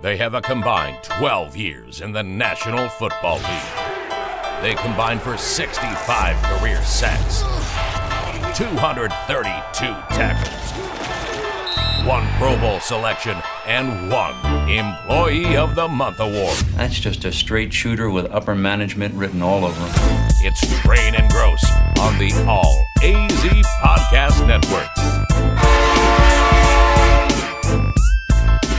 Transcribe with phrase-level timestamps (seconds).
[0.00, 4.62] They have a combined 12 years in the National Football League.
[4.62, 7.42] They combined for 65 career sacks,
[8.56, 14.36] 232 tackles, one Pro Bowl selection, and one
[14.70, 16.56] Employee of the Month award.
[16.76, 19.90] That's just a straight shooter with upper management written all over him.
[20.42, 21.64] It's Train and Gross
[21.98, 25.47] on the All AZ Podcast Network.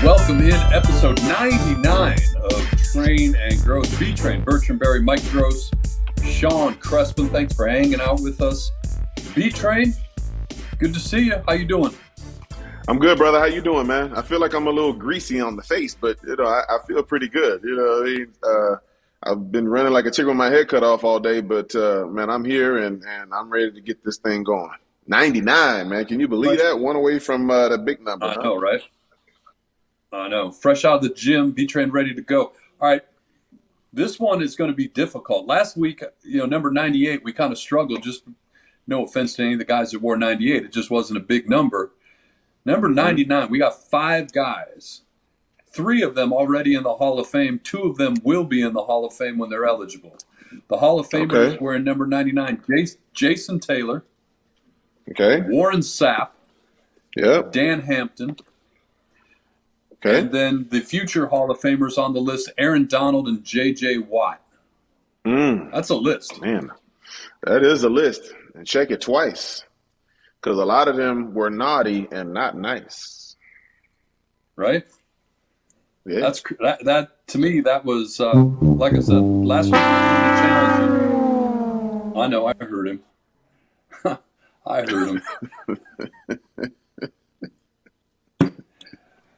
[0.09, 3.95] Welcome in episode 99 of Train and Gross.
[3.99, 5.69] B Train, Bertram Berry, Mike Gross,
[6.23, 7.29] Sean Crespin.
[7.29, 8.71] Thanks for hanging out with us.
[9.35, 9.93] B Train,
[10.79, 11.35] good to see you.
[11.47, 11.93] How you doing?
[12.87, 13.37] I'm good, brother.
[13.37, 14.11] How you doing, man?
[14.15, 16.79] I feel like I'm a little greasy on the face, but you know, I, I
[16.87, 17.61] feel pretty good.
[17.63, 18.75] You know, I mean, uh,
[19.31, 22.07] I've been running like a chicken with my head cut off all day, but uh,
[22.07, 24.71] man, I'm here and and I'm ready to get this thing going.
[25.05, 26.05] 99, man.
[26.05, 26.79] Can you believe that?
[26.79, 28.25] One away from uh, the big number.
[28.25, 28.41] I huh?
[28.41, 28.81] know, right?
[30.11, 30.51] I know.
[30.51, 32.53] Fresh out of the gym, B Train ready to go.
[32.81, 33.03] All right.
[33.91, 35.47] This one is going to be difficult.
[35.47, 38.03] Last week, you know, number 98, we kind of struggled.
[38.03, 38.23] Just
[38.87, 40.65] no offense to any of the guys that wore 98.
[40.65, 41.91] It just wasn't a big number.
[42.65, 42.95] Number mm-hmm.
[42.95, 45.01] 99, we got five guys.
[45.71, 47.59] Three of them already in the Hall of Fame.
[47.63, 50.17] Two of them will be in the Hall of Fame when they're eligible.
[50.67, 51.57] The Hall of Famers Okay.
[51.59, 52.63] were in number 99
[53.13, 54.03] Jason Taylor,
[55.11, 55.41] Okay.
[55.47, 56.29] Warren Sapp,
[57.15, 57.51] Yep.
[57.51, 58.35] Dan Hampton,
[60.05, 60.19] Okay.
[60.19, 63.97] and then the future Hall of Famers on the list Aaron Donald and J.J.
[63.99, 64.41] Watt.
[65.25, 66.41] Mm, That's a list.
[66.41, 66.71] man,
[67.43, 69.65] that is a list, and check it twice,
[70.41, 73.35] because a lot of them were naughty and not nice.
[74.55, 74.85] right?
[76.05, 76.21] Yeah.
[76.21, 77.59] That's that, that to me.
[77.59, 79.75] That was uh, like I said last week.
[82.15, 82.47] I know.
[82.47, 83.01] I heard him.
[84.65, 85.21] I heard him.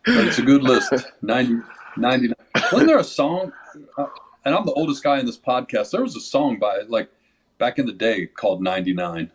[0.06, 0.94] but it's a good list.
[1.22, 1.62] 90,
[1.98, 2.34] 99.
[2.72, 3.52] Wasn't there a song?
[3.98, 4.08] Uh,
[4.46, 5.92] and I'm the oldest guy in this podcast.
[5.92, 7.10] There was a song by like
[7.58, 9.32] back in the day called 99.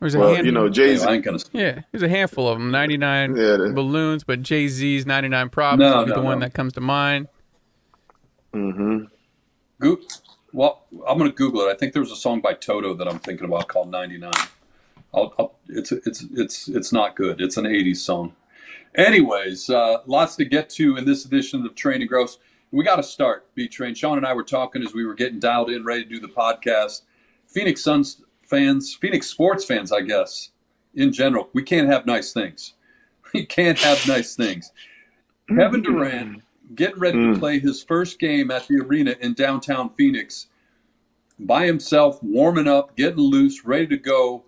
[0.00, 1.10] There's a well, hand- you know, Jay Anyway, I Z.
[1.12, 1.38] ain't gonna.
[1.52, 2.70] yeah, there's a handful of them.
[2.70, 6.72] 99 Yeah, balloons, but Jay Z's 99 problems No, is the no, one that comes
[6.74, 7.26] to mind.
[8.54, 9.04] Mm-hmm.
[9.80, 9.98] Go-
[10.52, 11.70] well, I'm going to Google it.
[11.70, 14.30] I think there was a song by Toto that I'm thinking about called "99."
[15.14, 17.40] I'll, I'll, it's it's it's it's not good.
[17.40, 18.34] It's an '80s song.
[18.94, 22.38] Anyways, uh, lots to get to in this edition of Train and Gross.
[22.70, 23.46] We got to start.
[23.54, 23.94] B Train.
[23.94, 26.28] Sean and I were talking as we were getting dialed in, ready to do the
[26.28, 27.02] podcast.
[27.46, 30.50] Phoenix Suns fans, Phoenix sports fans, I guess,
[30.94, 32.74] in general, we can't have nice things.
[33.34, 34.72] We can't have nice things.
[35.50, 36.42] Kevin Durant
[36.74, 37.38] getting ready to Mm.
[37.38, 40.46] play his first game at the arena in downtown Phoenix
[41.38, 44.44] by himself, warming up, getting loose, ready to go,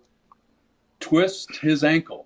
[0.99, 2.25] twist his ankle.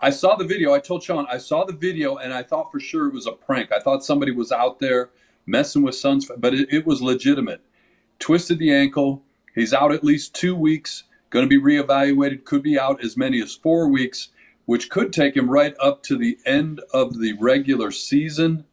[0.00, 0.72] I saw the video.
[0.72, 3.32] I told Sean, I saw the video and I thought for sure it was a
[3.32, 3.72] prank.
[3.72, 5.10] I thought somebody was out there
[5.46, 7.60] messing with Suns, but it, it was legitimate.
[8.18, 9.22] Twisted the ankle.
[9.54, 13.42] He's out at least two weeks, going to be reevaluated, could be out as many
[13.42, 14.28] as four weeks,
[14.66, 18.64] which could take him right up to the end of the regular season.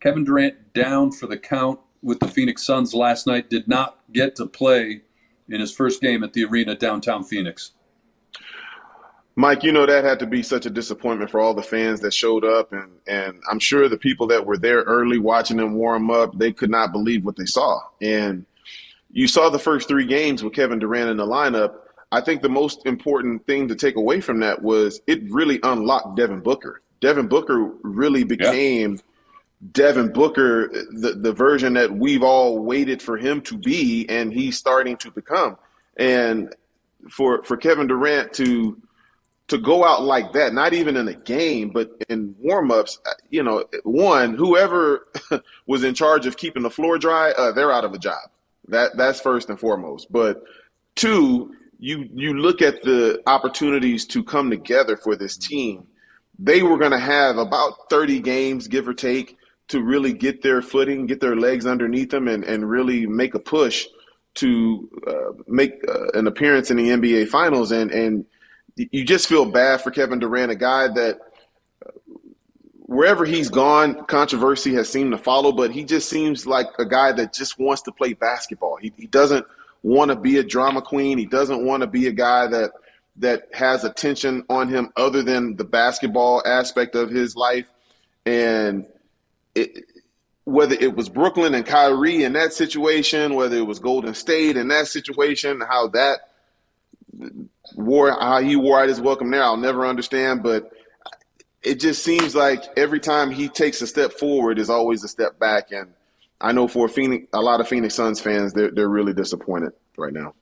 [0.00, 4.36] Kevin Durant down for the count with the Phoenix Suns last night, did not get
[4.36, 5.00] to play
[5.48, 7.72] in his first game at the arena downtown Phoenix.
[9.36, 12.14] Mike, you know that had to be such a disappointment for all the fans that
[12.14, 16.10] showed up, and and I'm sure the people that were there early watching them warm
[16.10, 17.80] up, they could not believe what they saw.
[18.00, 18.46] And
[19.10, 21.74] you saw the first three games with Kevin Durant in the lineup.
[22.12, 26.16] I think the most important thing to take away from that was it really unlocked
[26.16, 26.82] Devin Booker.
[27.00, 29.00] Devin Booker really became
[29.72, 34.56] Devin Booker, the the version that we've all waited for him to be, and he's
[34.56, 35.56] starting to become.
[35.96, 36.54] And
[37.10, 38.80] for for Kevin Durant to
[39.48, 43.42] to go out like that, not even in a game, but in warmups, uh, you
[43.42, 45.06] know, one, whoever
[45.66, 48.30] was in charge of keeping the floor dry, uh, they're out of a job.
[48.68, 50.10] That that's first and foremost.
[50.10, 50.42] But
[50.94, 55.86] two, you you look at the opportunities to come together for this team.
[56.38, 59.36] They were going to have about 30 games, give or take,
[59.68, 63.38] to really get their footing, get their legs underneath them, and, and really make a
[63.38, 63.86] push
[64.36, 67.70] to uh, make uh, an appearance in the NBA Finals.
[67.70, 68.24] And and
[68.76, 71.18] you just feel bad for Kevin Durant, a guy that
[72.86, 77.12] wherever he's gone, controversy has seemed to follow, but he just seems like a guy
[77.12, 78.76] that just wants to play basketball.
[78.76, 79.46] He, he doesn't
[79.82, 81.18] want to be a drama queen.
[81.18, 82.72] He doesn't want to be a guy that
[83.16, 87.70] that has attention on him other than the basketball aspect of his life.
[88.26, 88.86] And
[89.54, 89.84] it,
[90.44, 94.68] whether it was Brooklyn and Kyrie in that situation, whether it was Golden State in
[94.68, 96.20] that situation, how that
[97.74, 100.42] wore how he wore out his welcome there, I'll never understand.
[100.42, 100.70] But
[101.62, 105.38] it just seems like every time he takes a step forward is always a step
[105.38, 105.72] back.
[105.72, 105.94] And
[106.40, 110.12] I know for Phoenix, a lot of Phoenix Suns fans, they're they're really disappointed right
[110.12, 110.34] now.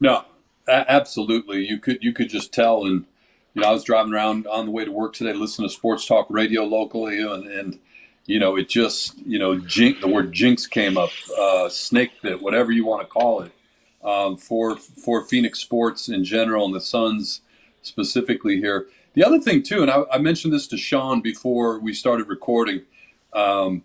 [0.00, 0.24] No,
[0.68, 1.66] absolutely.
[1.66, 2.84] You could you could just tell.
[2.84, 3.06] And
[3.54, 6.06] you know, I was driving around on the way to work today, listening to sports
[6.06, 7.78] talk radio locally, and, and
[8.26, 12.42] you know, it just you know, jink, the word jinx came up, uh, snake bit,
[12.42, 13.52] whatever you want to call it,
[14.04, 17.42] um, for for Phoenix sports in general and the Suns
[17.82, 18.86] specifically here.
[19.14, 22.82] The other thing too, and I, I mentioned this to Sean before we started recording.
[23.32, 23.84] Um,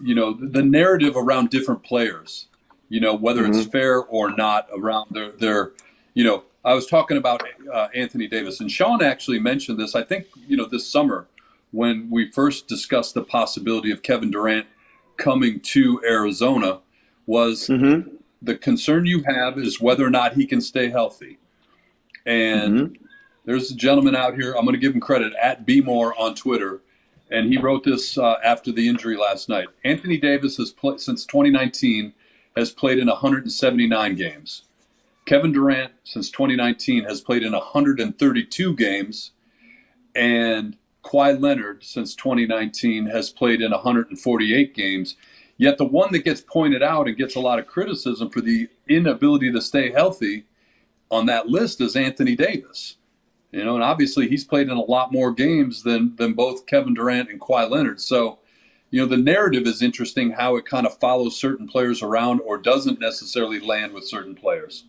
[0.00, 2.46] you know, the narrative around different players.
[2.88, 3.58] You know, whether mm-hmm.
[3.58, 5.72] it's fair or not around their their.
[6.14, 7.42] You know, I was talking about
[7.72, 9.94] uh, Anthony Davis, and Sean actually mentioned this.
[9.94, 11.26] I think you know this summer
[11.70, 14.66] when we first discussed the possibility of Kevin Durant
[15.16, 16.80] coming to Arizona
[17.26, 18.16] was mm-hmm.
[18.40, 21.38] The concern you have is whether or not he can stay healthy.
[22.26, 23.04] And mm-hmm.
[23.48, 24.52] There's a gentleman out here.
[24.52, 26.82] I'm going to give him credit at Bmore on Twitter,
[27.30, 29.68] and he wrote this uh, after the injury last night.
[29.82, 32.12] Anthony Davis has played since 2019
[32.54, 34.64] has played in 179 games.
[35.24, 39.30] Kevin Durant since 2019 has played in 132 games,
[40.14, 45.16] and Kawhi Leonard since 2019 has played in 148 games.
[45.58, 48.68] Yet the one that gets pointed out and gets a lot of criticism for the
[48.88, 50.44] inability to stay healthy
[51.10, 52.96] on that list is Anthony Davis.
[53.50, 56.94] You know, and obviously he's played in a lot more games than than both Kevin
[56.94, 58.00] Durant and Kawhi Leonard.
[58.00, 58.38] So,
[58.90, 62.58] you know, the narrative is interesting how it kind of follows certain players around or
[62.58, 64.84] doesn't necessarily land with certain players.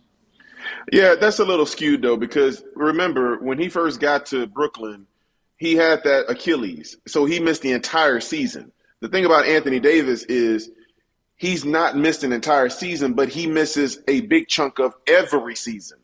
[0.92, 5.06] Yeah, that's a little skewed though, because remember when he first got to Brooklyn,
[5.56, 8.72] he had that Achilles, so he missed the entire season.
[9.00, 10.70] The thing about Anthony Davis is
[11.36, 15.98] he's not missed an entire season, but he misses a big chunk of every season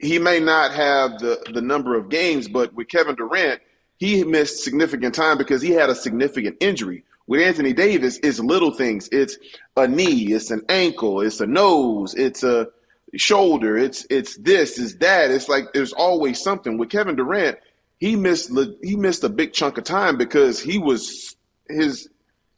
[0.00, 3.60] he may not have the the number of games, but with Kevin Durant,
[3.98, 7.04] he missed significant time because he had a significant injury.
[7.26, 9.08] With Anthony Davis, it's little things.
[9.12, 9.38] It's
[9.76, 12.68] a knee, it's an ankle, it's a nose, it's a
[13.14, 15.30] shoulder, it's it's this, it's that.
[15.30, 16.78] It's like there's always something.
[16.78, 17.58] With Kevin Durant,
[17.98, 18.50] he missed
[18.82, 21.36] he missed a big chunk of time because he was
[21.68, 22.08] his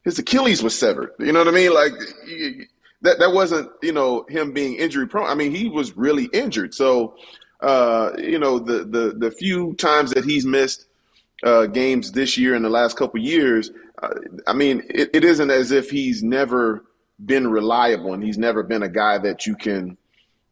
[0.05, 1.13] his Achilles was severed.
[1.19, 1.73] You know what I mean?
[1.75, 1.93] Like
[3.03, 5.29] that that wasn't you know him being injury prone.
[5.29, 6.75] I mean, he was really injured.
[6.75, 7.17] So
[7.61, 10.87] uh, you know the the the few times that he's missed
[11.43, 13.71] uh, games this year in the last couple years,
[14.03, 14.11] uh,
[14.47, 16.85] I mean, it, it isn't as if he's never
[17.25, 19.97] been reliable and he's never been a guy that you can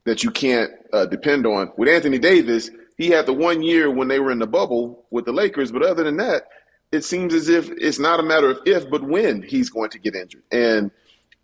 [0.05, 1.73] that you can't uh, depend on.
[1.77, 5.25] With Anthony Davis, he had the one year when they were in the bubble with
[5.25, 6.45] the Lakers, but other than that,
[6.93, 9.99] it seems as if it's not a matter of if, but when he's going to
[9.99, 10.43] get injured.
[10.51, 10.91] And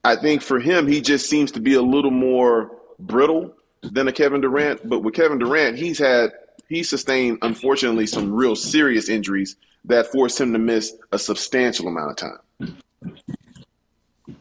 [0.04, 4.12] I think for him, he just seems to be a little more brittle than a
[4.12, 4.88] Kevin Durant.
[4.88, 6.32] But with Kevin Durant, he's had
[6.69, 12.10] he sustained unfortunately some real serious injuries that forced him to miss a substantial amount
[12.10, 12.76] of time.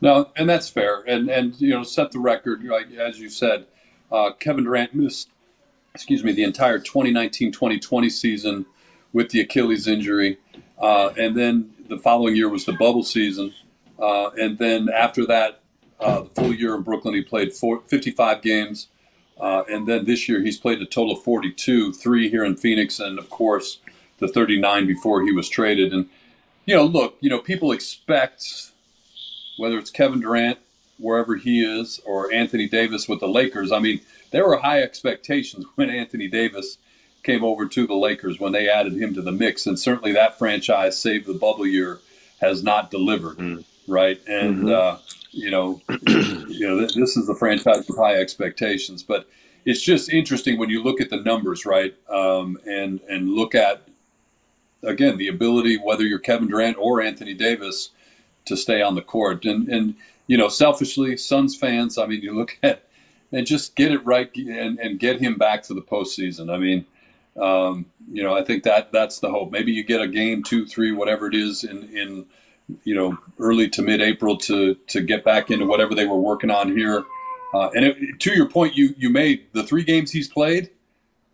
[0.02, 1.04] No, and that's fair.
[1.08, 3.66] And and you know, set the record, like as you said,
[4.12, 5.30] uh, Kevin Durant missed,
[5.94, 8.66] excuse me, the entire 2019-2020 season
[9.14, 10.38] with the Achilles injury,
[10.80, 13.54] uh, and then the following year was the bubble season.
[14.00, 15.62] Uh, and then after that,
[16.00, 18.88] uh, the full year in Brooklyn, he played four, 55 games.
[19.40, 23.00] Uh, and then this year, he's played a total of 42, three here in Phoenix,
[23.00, 23.80] and of course,
[24.20, 25.94] the 39 before he was traded.
[25.94, 26.10] And,
[26.66, 28.72] you know, look, you know, people expect
[29.58, 30.60] whether it's Kevin Durant,
[30.98, 33.72] wherever he is, or Anthony Davis with the Lakers.
[33.72, 36.78] I mean, there were high expectations when Anthony Davis
[37.26, 39.66] came over to the Lakers when they added him to the mix.
[39.66, 42.00] And certainly that franchise, save the bubble year,
[42.40, 43.38] has not delivered.
[43.38, 44.20] Mm right?
[44.28, 44.70] And mm-hmm.
[44.70, 44.98] uh,
[45.32, 45.82] you know,
[46.48, 49.28] you know, this is the franchise with high expectations, but
[49.66, 51.96] it's just interesting when you look at the numbers, right?
[52.10, 53.88] Um, and and look at
[54.84, 57.90] again the ability, whether you're Kevin Durant or Anthony Davis,
[58.46, 59.46] to stay on the court.
[59.46, 59.96] And and
[60.28, 62.84] you know, selfishly, Suns fans, I mean, you look at
[63.32, 66.54] and just get it right and, and get him back to the postseason.
[66.54, 66.86] I mean,
[67.40, 69.52] um, you know, I think that that's the hope.
[69.52, 72.26] Maybe you get a game, two, three, whatever it is in in
[72.84, 76.76] you know, early to mid-April to to get back into whatever they were working on
[76.76, 77.04] here.
[77.54, 80.70] Uh, and it, to your point, you you made the three games he's played.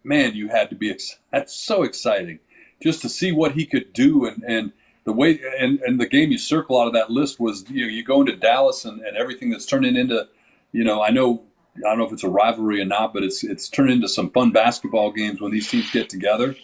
[0.04, 2.40] Man, you had to be ex- that's so exciting
[2.82, 4.72] just to see what he could do and and
[5.04, 7.92] the way and and the game you circle out of that list was you know
[7.92, 10.28] you go into Dallas and, and everything that's turning into
[10.72, 11.44] you know I know
[11.78, 14.30] I don't know if it's a rivalry or not, but it's it's turned into some
[14.32, 16.56] fun basketball games when these teams get together.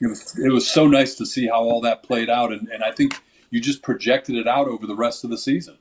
[0.00, 2.82] It was it was so nice to see how all that played out, and, and
[2.84, 5.78] I think you just projected it out over the rest of the season.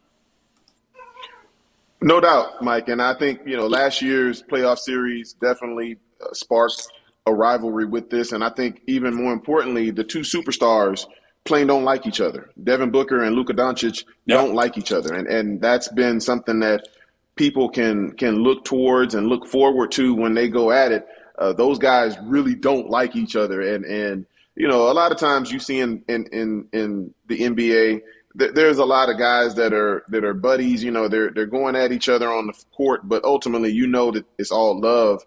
[2.02, 2.88] No doubt, Mike.
[2.90, 6.88] And I think, you know, last year's playoff series definitely uh, sparked
[7.26, 11.08] a rivalry with this, and I think even more importantly, the two superstars
[11.46, 12.50] plain don't like each other.
[12.64, 14.40] Devin Booker and Luka Doncic Yep.
[14.40, 16.88] don't like each other, and and that's been something that
[17.36, 21.08] people can can look towards and look forward to when they go at it.
[21.38, 24.26] Uh, those guys really don't like each other, and and
[24.56, 28.02] you know a lot of times you see in in in, in the NBA.
[28.40, 31.08] th- There's a lot of guys that are that are buddies, you know.
[31.08, 34.52] They're they're going at each other on the court, but ultimately, you know that it's
[34.52, 35.24] all love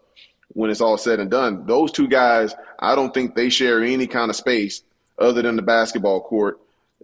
[0.54, 1.66] when it's all said and done.
[1.66, 4.82] Those two guys, I don't think they share any kind of space
[5.18, 6.58] other than the basketball court.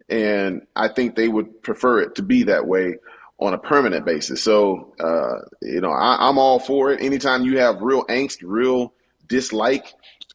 [0.08, 2.96] And I think they would prefer it to be that way
[3.38, 4.42] on a permanent basis.
[4.42, 7.02] So, uh, you know, I, I'm all for it.
[7.02, 8.92] Anytime you have real angst, real
[9.28, 9.92] dislike,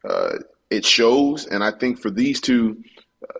[0.08, 0.38] uh,
[0.70, 1.48] it shows.
[1.48, 2.84] And I think for these two,
[3.24, 3.40] uh,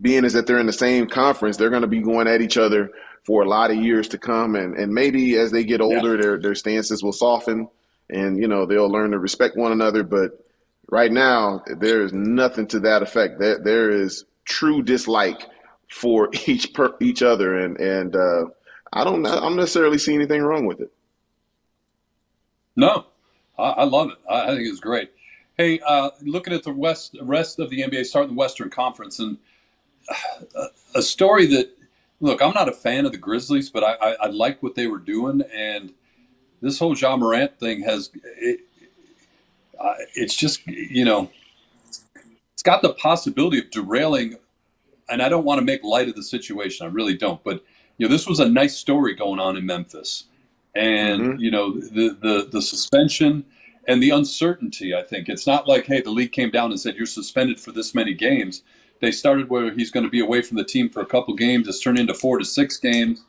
[0.00, 2.56] being as that they're in the same conference, they're going to be going at each
[2.56, 2.90] other
[3.24, 4.54] for a lot of years to come.
[4.54, 7.68] And, and maybe as they get older, their, their stances will soften
[8.10, 10.02] and you know they'll learn to respect one another.
[10.02, 10.44] But
[10.90, 13.38] right now, there is nothing to that effect.
[13.38, 15.46] There there is true dislike
[15.88, 18.44] for each per, each other, and and uh,
[18.92, 20.92] I don't I don't necessarily see anything wrong with it.
[22.76, 23.06] No,
[23.58, 24.18] I, I love it.
[24.28, 25.12] I, I think it's great.
[25.56, 29.38] Hey, uh, looking at the west rest of the NBA, starting the Western Conference, and
[30.08, 31.76] uh, a story that
[32.20, 34.86] look, I'm not a fan of the Grizzlies, but I, I, I like what they
[34.86, 35.92] were doing, and
[36.60, 38.60] this whole Ja Morant thing has it,
[39.80, 41.30] uh, it's just you know
[42.52, 44.36] it's got the possibility of derailing
[45.08, 47.64] and i don't want to make light of the situation i really don't but
[48.00, 50.24] you know this was a nice story going on in memphis.
[50.74, 51.40] And Mhm.
[51.40, 53.44] you know the, the the suspension
[53.88, 55.28] and the uncertainty i think.
[55.28, 58.14] It's not like hey the league came down and said you're suspended for this many
[58.14, 58.62] games.
[59.00, 61.68] They started where he's going to be away from the team for a couple games.
[61.68, 63.22] It's turned into four to six games.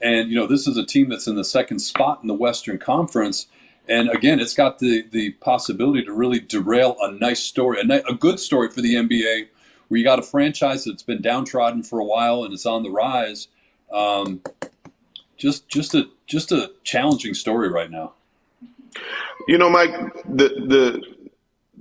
[0.00, 2.78] And you know this is a team that's in the second spot in the western
[2.78, 3.46] conference.
[3.88, 8.04] And again, it's got the, the possibility to really derail a nice story, a, ni-
[8.08, 9.48] a good story for the NBA,
[9.88, 12.90] where you got a franchise that's been downtrodden for a while and is on the
[12.90, 13.48] rise.
[13.92, 14.40] Um,
[15.36, 18.12] just just a just a challenging story right now.
[19.48, 19.90] You know, Mike,
[20.24, 21.02] the the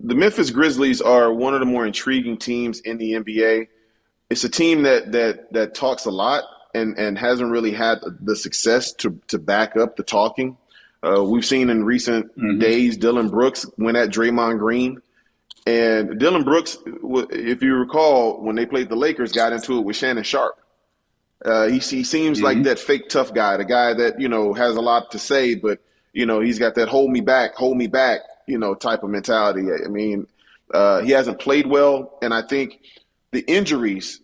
[0.03, 3.67] the Memphis Grizzlies are one of the more intriguing teams in the NBA.
[4.29, 8.35] It's a team that that that talks a lot and and hasn't really had the
[8.35, 10.57] success to to back up the talking.
[11.03, 12.59] Uh, we've seen in recent Mhm.
[12.59, 15.01] days Dillon Brooks went at Draymond Green,
[15.65, 19.95] and Dillon Brooks, if you recall, when they played the Lakers, got into it with
[19.95, 20.57] Shannon Sharpe.
[21.43, 22.63] Uh, he, he seems like Mhm.
[22.65, 25.79] that fake tough guy, the guy that you know has a lot to say, but
[26.13, 29.09] you know he's got that hold me back, hold me back, you know type of
[29.09, 29.67] mentality.
[29.83, 30.27] I mean,
[30.73, 32.79] uh, he hasn't played well, and I think
[33.31, 34.19] the injuries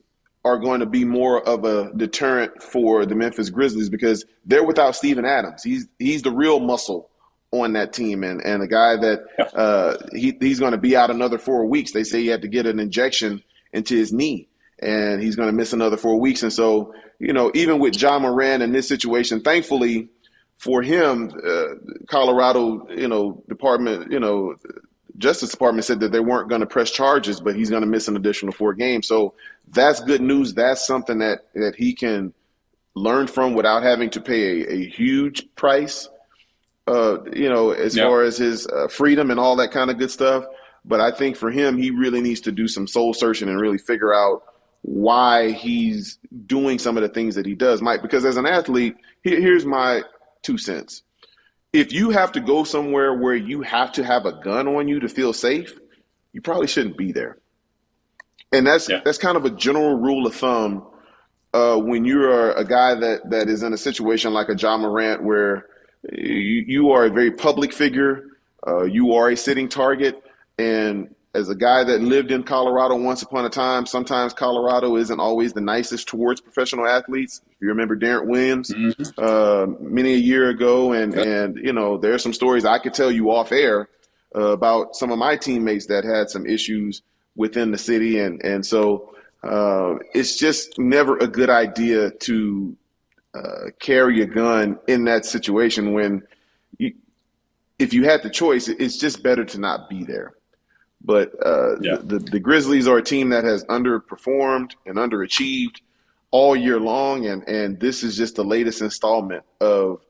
[0.46, 4.96] are going to be more of a deterrent for the Memphis Grizzlies because they're without
[4.96, 5.64] Steven Adams.
[5.64, 7.10] He's he's the real muscle
[7.52, 9.24] on that team, and and a guy that
[9.56, 11.94] uh, he he's going to be out another four weeks.
[11.94, 13.42] They say he had to get an injection
[13.74, 14.48] into his knee,
[14.80, 16.44] and he's going to miss another four weeks.
[16.44, 20.10] And so, you know, even with Ja Morant in this situation, thankfully
[20.58, 21.66] for him, uh,
[22.08, 24.56] Colorado, you know, department, you know,
[25.18, 28.08] Justice Department said that they weren't going to press charges, but he's going to miss
[28.08, 29.08] an additional four games.
[29.08, 29.34] So
[29.70, 30.54] that's good news.
[30.54, 32.34] That's something that that he can
[32.94, 36.08] learn from without having to pay a, a huge price.
[36.88, 38.06] Uh, you know, as Yeah.
[38.08, 40.46] far as his uh, freedom and all that kind of good stuff.
[40.86, 43.78] But I think for him, he really needs to do some soul searching and really
[43.78, 44.44] figure out
[44.88, 48.02] why he's doing some of the things that he does, Mike.
[48.02, 50.02] Because as an athlete, here, here's my
[50.44, 51.04] two cents.
[51.74, 55.02] If you have to go somewhere where you have to have a gun on you
[55.02, 55.78] to feel safe,
[56.32, 57.38] you probably shouldn't be there.
[58.54, 59.02] And that's Yeah.
[59.04, 60.88] that's kind of a general rule of thumb
[61.54, 65.22] uh, when you're a guy that, that is in a situation like a Ja Morant
[65.22, 65.66] where
[66.14, 68.24] you, you are a very public figure,
[68.66, 70.24] uh, you are a sitting target,
[70.58, 75.20] and as a guy that lived in Colorado once upon a time, sometimes Colorado isn't
[75.20, 77.42] always the nicest towards professional athletes.
[77.46, 78.74] If you remember Darrent Williams
[79.18, 82.94] uh, many a year ago, and and you know there are some stories I could
[82.94, 83.90] tell you off air
[84.36, 87.02] uh, about some of my teammates that had some issues
[87.36, 92.76] within the city, and and so uh, it's just never a good idea to
[93.34, 96.24] uh, carry a gun in that situation when
[96.80, 96.94] you,
[97.78, 100.34] if you had the choice, it's just better to not be there.
[101.04, 101.98] But uh, Yeah.
[102.02, 105.82] the, the Grizzlies are a team that has underperformed and underachieved
[106.32, 110.02] all year long, and and this is just the latest installment of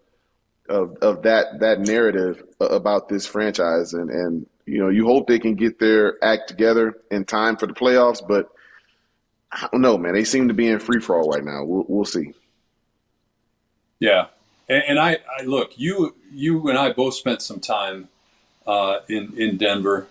[0.69, 5.39] of of that that narrative about this franchise, and and you know you hope they
[5.39, 8.49] can get their act together in time for the playoffs, but
[9.51, 10.13] I don't know, man.
[10.13, 11.63] They seem to be in free for all right now.
[11.63, 12.33] We'll we'll see.
[13.99, 14.27] Yeah,
[14.69, 18.09] and, and I, I look you you and I both spent some time
[18.65, 20.07] uh, in in Denver,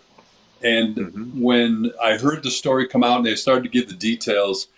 [0.62, 1.34] And Mhm.
[1.40, 4.68] when I heard the story come out and they started to give the details,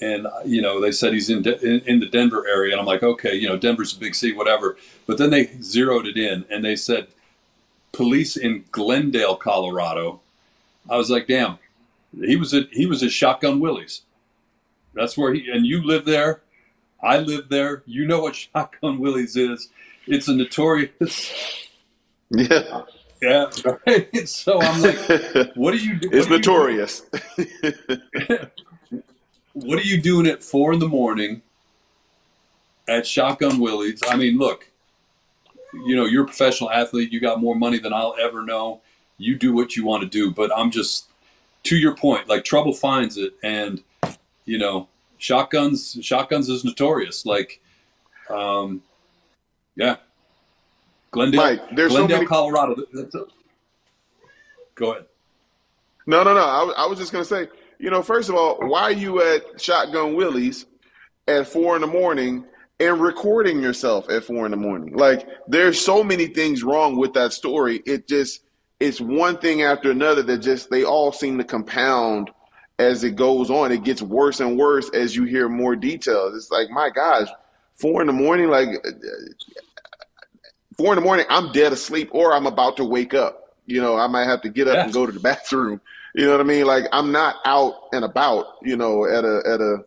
[0.00, 2.86] and you know they said he's in, De- in in the Denver area, and I'm
[2.86, 4.76] like, okay, you know Denver's a big city, whatever.
[5.06, 7.08] But then they zeroed it in, and they said
[7.92, 10.20] police in Glendale, Colorado.
[10.88, 11.58] I was like, damn,
[12.18, 14.02] he was at he was at Shotgun Willie's.
[14.94, 16.40] That's where he and you live there.
[17.02, 17.82] I live there.
[17.86, 19.68] You know what Shotgun Willie's is.
[20.06, 21.68] It's a notorious.
[22.30, 22.82] Yeah.
[23.22, 23.50] Yeah.
[23.86, 24.28] Right?
[24.28, 25.98] So I'm like, what are you?
[25.98, 26.14] doing?
[26.16, 27.02] it's doing- notorious.
[29.52, 31.42] what are you doing at four in the morning
[32.88, 34.00] at Shotgun Willie's?
[34.08, 34.70] I mean, look,
[35.72, 37.12] you know, you're a professional athlete.
[37.12, 38.80] You got more money than I'll ever know.
[39.18, 40.30] You do what you want to do.
[40.30, 41.06] But I'm just,
[41.64, 43.34] to your point, like trouble finds it.
[43.42, 43.82] And,
[44.46, 47.26] you know, shotguns, shotguns is notorious.
[47.26, 47.60] Like,
[48.30, 48.82] um,
[49.76, 49.96] yeah.
[51.10, 52.76] Glendale, Mike, there's so many- Colorado.
[54.74, 55.06] Go ahead.
[56.06, 56.40] No, no, no.
[56.40, 57.48] I, was- I was just going to say,
[57.78, 60.66] you know, first of all, why are you at Shotgun Willie's
[61.28, 62.44] at four in the morning
[62.78, 64.94] and recording yourself at four in the morning?
[64.96, 67.82] Like, there's so many things wrong with that story.
[67.86, 68.42] It just,
[68.80, 72.30] it's one thing after another that just, they all seem to compound
[72.78, 73.72] as it goes on.
[73.72, 76.34] It gets worse and worse as you hear more details.
[76.34, 77.28] It's like, my gosh,
[77.74, 78.68] four in the morning, like,
[80.80, 83.54] four in the morning, I'm dead asleep or I'm about to wake up.
[83.66, 84.84] You know, I might have to get up Yeah.
[84.84, 85.80] and go to the bathroom.
[86.14, 86.64] You know what I mean?
[86.66, 88.46] Like I'm not out and about.
[88.62, 89.84] You know, at a at a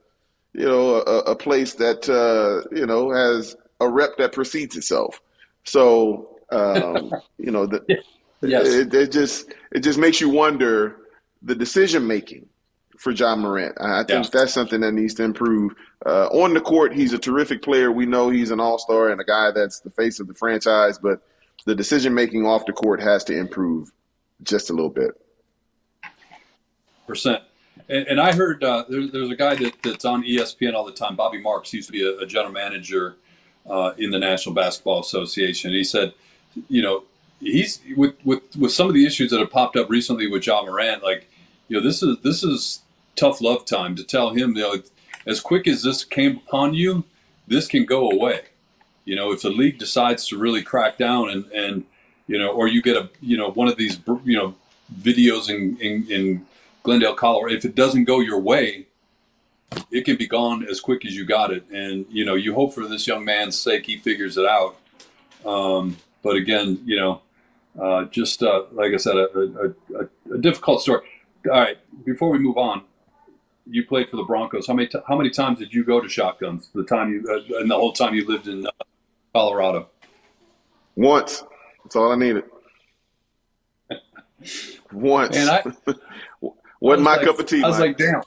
[0.54, 5.20] you know a, a place that uh, you know has a rep that precedes itself.
[5.64, 7.84] So um, you know, the,
[8.46, 8.68] Yes.
[8.68, 10.98] it, it just it just makes you wonder
[11.42, 12.48] the decision making
[13.04, 13.76] for Ja Morant.
[13.82, 14.30] I think Yeah.
[14.32, 15.74] that's something that needs to improve.
[16.06, 17.92] Uh, on the court, he's a terrific player.
[17.92, 20.98] We know he's an all star and a guy that's the face of the franchise.
[20.98, 21.20] But
[21.66, 23.92] the decision making off the court has to improve
[24.42, 25.12] just a little bit.
[27.06, 27.44] percent.
[27.90, 30.94] And, and I heard uh, there, there's a guy that, that's on ESPN all the
[30.94, 31.18] time.
[31.18, 33.18] Bobby Marks he used to be a, a general manager
[33.70, 35.72] uh, in the National Basketball Association.
[35.72, 36.13] He said,
[36.70, 37.04] you know,
[37.42, 40.63] he's with, with with some of the issues that have popped up recently with Ja
[40.63, 41.04] Morant.
[41.04, 41.30] Like,
[41.68, 42.83] you know, this is this is
[43.15, 44.76] tough love time to tell him, you know,
[45.26, 47.04] as quick as this came upon you,
[47.47, 48.41] this can go away.
[49.06, 51.86] You know, if the league decides to really crack down and and
[52.28, 54.56] you know, or you get a you know one of these you know
[54.99, 56.45] videos in in, in
[56.84, 58.88] Glendale, Colorado, if it doesn't go your way,
[59.91, 61.65] it can be gone as quick as you got it.
[61.69, 64.78] And you know, you hope for this young man's sake he figures it out.
[65.45, 67.21] Um, but again, you know,
[67.80, 71.08] uh, just uh, like I said, a, a, a, a difficult story.
[71.45, 72.84] All right, before we move on,
[73.65, 74.67] you played for the Broncos.
[74.67, 76.69] How many t- how many times did you go to shotguns?
[76.73, 78.71] The time you uh, and the whole time you lived in uh,
[79.34, 79.89] Colorado.
[80.95, 81.43] Once.
[81.84, 82.43] That's all I needed.
[84.91, 85.36] Once.
[85.36, 85.63] And I,
[86.80, 87.63] Wasn't my like- cup of tea.
[87.63, 88.21] I was like, damn.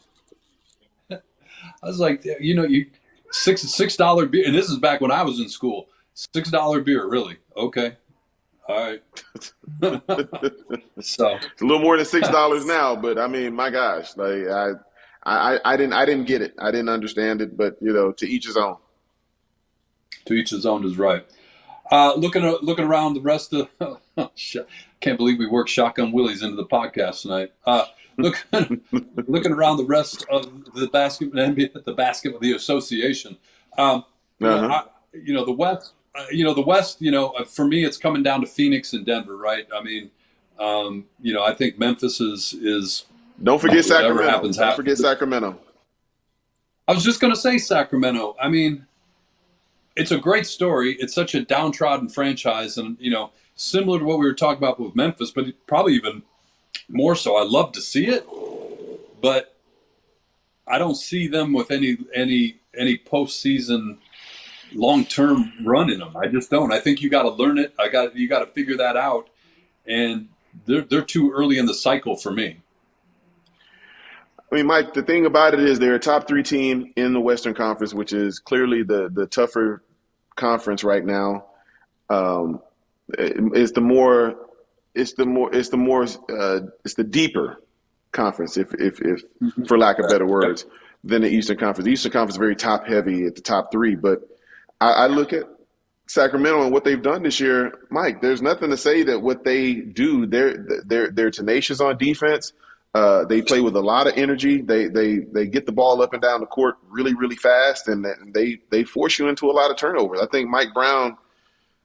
[1.10, 2.86] I was like, you know, you
[3.30, 5.88] six six dollar beer, and this is back when I was in school.
[6.14, 7.36] Six dollar beer, really?
[7.56, 7.96] Okay,
[8.68, 9.02] all right.
[11.00, 14.48] so It's a little more than six dollars now, but I mean, my gosh, like
[14.48, 14.70] I,
[15.28, 16.54] I, I didn't, I didn't get it.
[16.58, 18.76] I didn't understand it, but you know, to each his own.
[20.26, 21.26] to each his own is right.
[21.90, 23.68] Uh, looking looking around the rest of,
[24.34, 24.56] sh-
[25.00, 27.52] can't believe we worked Shotgun Willies into the podcast tonight.
[27.64, 27.84] Uh,
[28.18, 28.46] look,
[29.26, 33.36] looking around the rest of the basket, the basketball, the association.
[33.78, 34.04] Um,
[34.38, 34.82] you know, Uh-huh.
[34.86, 35.94] I- you know, the West.
[36.14, 37.00] Uh, you know, the West.
[37.00, 39.66] You know, uh, for me, it's coming down to Phoenix and Denver, right?
[39.74, 40.10] I mean,
[40.58, 43.04] um, you know, I think Memphis is is.
[43.42, 44.30] Don't forget Sacramento.
[44.30, 44.76] happens, Don't happens.
[44.76, 45.58] forget Sacramento.
[46.88, 48.36] I was just going to say Sacramento.
[48.40, 48.86] I mean,
[49.96, 50.96] it's a great story.
[50.98, 54.78] It's such a downtrodden franchise, and you know, similar to what we were talking about
[54.80, 56.22] with Memphis, but probably even
[56.88, 57.36] more so.
[57.36, 58.26] I love to see it,
[59.20, 59.54] but
[60.66, 63.98] I don't see them with any any any postseason
[64.72, 66.16] long term run in them.
[66.16, 66.72] I just don't.
[66.72, 67.74] I think you got to learn it.
[67.78, 69.28] I got you got to figure that out,
[69.86, 70.28] and
[70.66, 72.58] they're they're too early in the cycle for me.
[74.50, 77.20] I mean, Mike, the thing about it is they're a top three team in the
[77.20, 79.82] Western Conference, which is clearly the the tougher
[80.36, 81.46] conference right now.
[82.10, 82.60] Um,
[83.18, 84.36] it- it's the more,
[84.94, 87.60] it's the more, it's the more, uh, it's the deeper
[88.12, 89.22] conference, if if if
[89.66, 90.64] for lack of better words,
[91.02, 91.84] than the Eastern Conference.
[91.84, 94.22] The Eastern Conference is very top heavy at the top three, but
[94.80, 95.44] I, I look at
[96.08, 98.22] Sacramento and what they've done this year, Mike.
[98.22, 100.26] There's nothing to say that what they do.
[100.26, 102.52] They're they're they're tenacious on defense.
[102.96, 104.62] Uh, they play with a lot of energy.
[104.62, 108.06] They they they get the ball up and down the court really really fast, and
[108.32, 110.18] they they force you into a lot of turnovers.
[110.18, 111.18] I think Mike Brown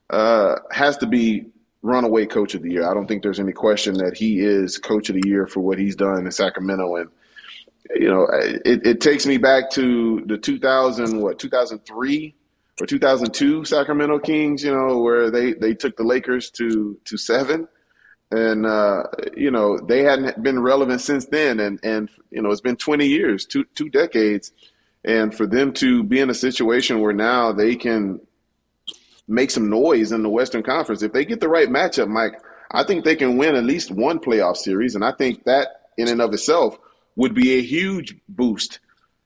[0.08, 1.50] uh, has to be
[1.82, 2.88] runaway coach of the year.
[2.88, 5.78] I don't think there's any question that he is coach of the year for what
[5.78, 6.96] he's done in Sacramento.
[6.96, 7.10] And
[7.94, 8.26] you know,
[8.64, 12.34] it, it takes me back to the 2000 what 2003
[12.80, 14.64] or 2002 Sacramento Kings.
[14.64, 17.68] You know, where they they took the Lakers to to seven.
[18.32, 19.04] And uh,
[19.36, 23.06] you know they hadn't been relevant since then, and and you know it's been 20
[23.06, 24.52] years, two two decades,
[25.04, 28.20] and for them to be in a situation where now they can
[29.28, 31.02] make some noise in the Western Conference.
[31.02, 32.40] If they get the right matchup, Mike,
[32.70, 34.94] I think they can win at least one playoff series.
[34.94, 36.78] And I think that in and of itself
[37.16, 38.80] would be a huge boost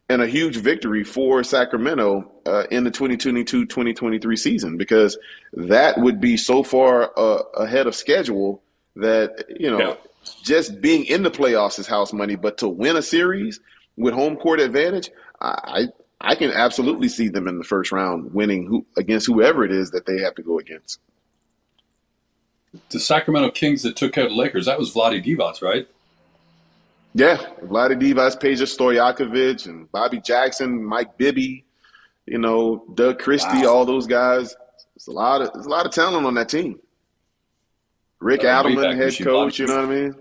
[0.08, 5.18] and a huge victory for Sacramento uh, in the 2022-2023 season because
[5.52, 8.62] that would be so far uh, ahead of schedule
[8.96, 9.96] that you know
[10.42, 13.60] just being in the playoffs is house money but to win a series
[13.96, 15.88] with home court advantage I
[16.20, 19.90] I can absolutely see them in the first round winning who, against whoever it is
[19.90, 20.98] that they have to go against.
[22.90, 25.88] The Sacramento Kings that took out the Lakers, that was Vlade Divac, right?
[27.14, 31.64] Yeah, Vlade Divac, Peja Stojakovic, and Bobby Jackson, Mike Bibby,
[32.26, 33.68] you know, Doug Christie, wow.
[33.68, 34.54] all those guys.
[34.96, 36.78] It's a lot of there's a lot of talent on that team.
[38.20, 40.14] Rick uh, Adelman, head coach, you know what I mean?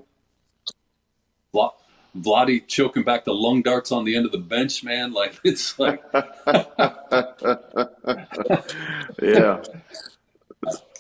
[2.18, 5.12] Vlade choking back the lung darts on the end of the bench, man.
[5.12, 6.02] Like it's like
[9.22, 9.62] Yeah.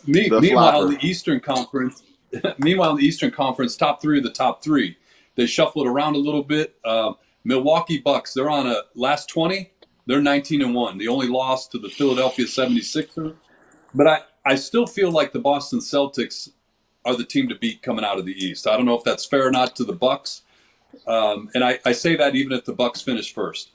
[0.07, 2.03] Me, meanwhile, the Eastern Conference,
[2.59, 4.97] meanwhile in the Eastern Conference, top three of the top three,
[5.35, 6.75] they shuffled around a little bit.
[6.83, 9.71] Uh, Milwaukee Bucks, they're on a last twenty.
[10.07, 10.99] They're 19 and one.
[10.99, 13.35] The only loss to the Philadelphia 76ers.
[13.95, 16.51] But I, I still feel like the Boston Celtics
[17.05, 18.67] are the team to beat coming out of the East.
[18.67, 20.41] I don't know if that's fair or not to the Bucks,
[21.07, 23.71] um, and I, I say that even if the Bucks finish first.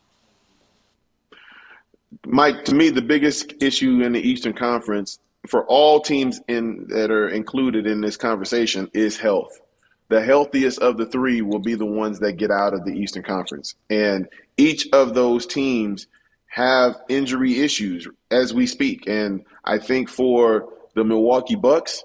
[2.27, 7.11] Mike, to me, the biggest issue in the Eastern Conference for all teams in that
[7.11, 9.61] are included in this conversation is health.
[10.09, 13.23] The healthiest of the three will be the ones that get out of the Eastern
[13.23, 16.09] Conference, and each of those teams
[16.51, 19.07] have injury issues as we speak.
[19.07, 22.05] And I think for the Milwaukee Bucks,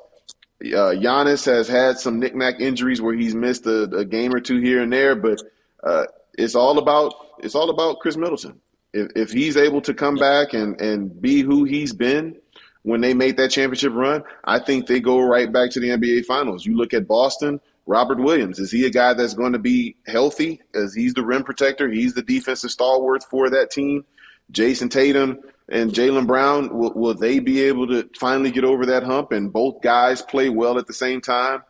[0.74, 4.60] uh, Giannis has had some knickknack injuries where he's missed a, a game or two
[4.60, 5.42] here and there, but
[5.84, 6.06] uh,
[6.38, 8.60] it's all about it's all about Khris Middleton.
[8.94, 12.38] If, if he's able to come back and, and be who he's been
[12.84, 16.26] when they made that championship run, I think they go right back to the NBA
[16.26, 16.66] Finals.
[16.66, 18.60] You look at Boston, Robert Williams.
[18.60, 20.62] Is he a guy that's going to be healthy?
[20.74, 24.06] As he's the rim protector, he's the defensive stalwart for that team.
[24.52, 29.04] Jayson Tatum and Jaylen Brown, will, will they be able to finally get over that
[29.04, 31.64] hump and both guys play well at the same time?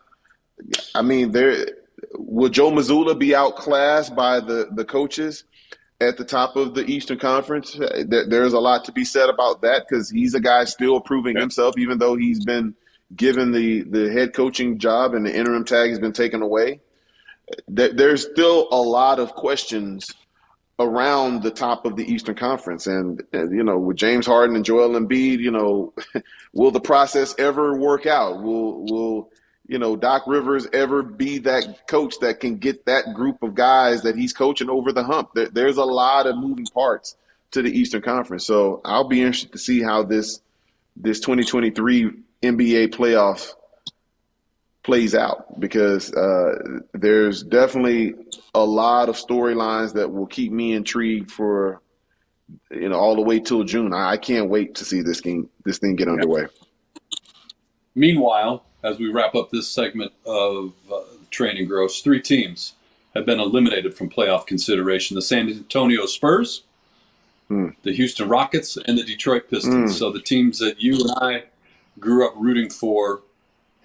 [0.93, 1.67] I mean, there
[2.13, 5.45] will Joe Mazzulla be outclassed by the, the coaches
[6.01, 7.77] at the top of the Eastern Conference?
[8.05, 11.77] There's a lot to be said about that because he's a guy still proving himself,
[11.77, 12.75] even though he's been
[13.15, 16.81] given the, the head coaching job and the interim tag has been taken away.
[17.67, 20.11] There's still a lot of questions
[20.79, 22.87] around the top of the Eastern Conference.
[22.87, 25.93] And, you know, with James Harden and Joel Embiid, you know,
[26.53, 28.41] will the process ever work out?
[28.41, 29.31] Will will
[29.67, 34.03] you know Doc Rivers ever be that coach that can get that group of guys
[34.03, 35.29] that he's coaching over the hump?
[35.33, 37.15] There, there's a lot of moving parts
[37.51, 38.45] to the Eastern Conference.
[38.45, 40.41] So I'll be interested to see how this
[40.97, 42.11] this 2023
[42.43, 43.53] NBA playoff
[44.85, 48.13] plays out because uh, there's definitely
[48.53, 51.81] a lot of storylines that will keep me intrigued for
[52.69, 53.93] you know all the way till June.
[53.93, 56.45] I, can't wait to see this game this thing get underway.
[57.95, 62.73] Meanwhile, as we wrap up this segment of uh, Train and Gross, three teams
[63.15, 66.61] have been eliminated from playoff consideration: the San Antonio Spurs,
[67.49, 67.73] mm.
[67.81, 69.93] the Houston Rockets, and the Detroit Pistons.
[69.93, 69.97] Mm.
[69.97, 71.45] So the teams that you and I
[71.99, 73.21] grew up rooting for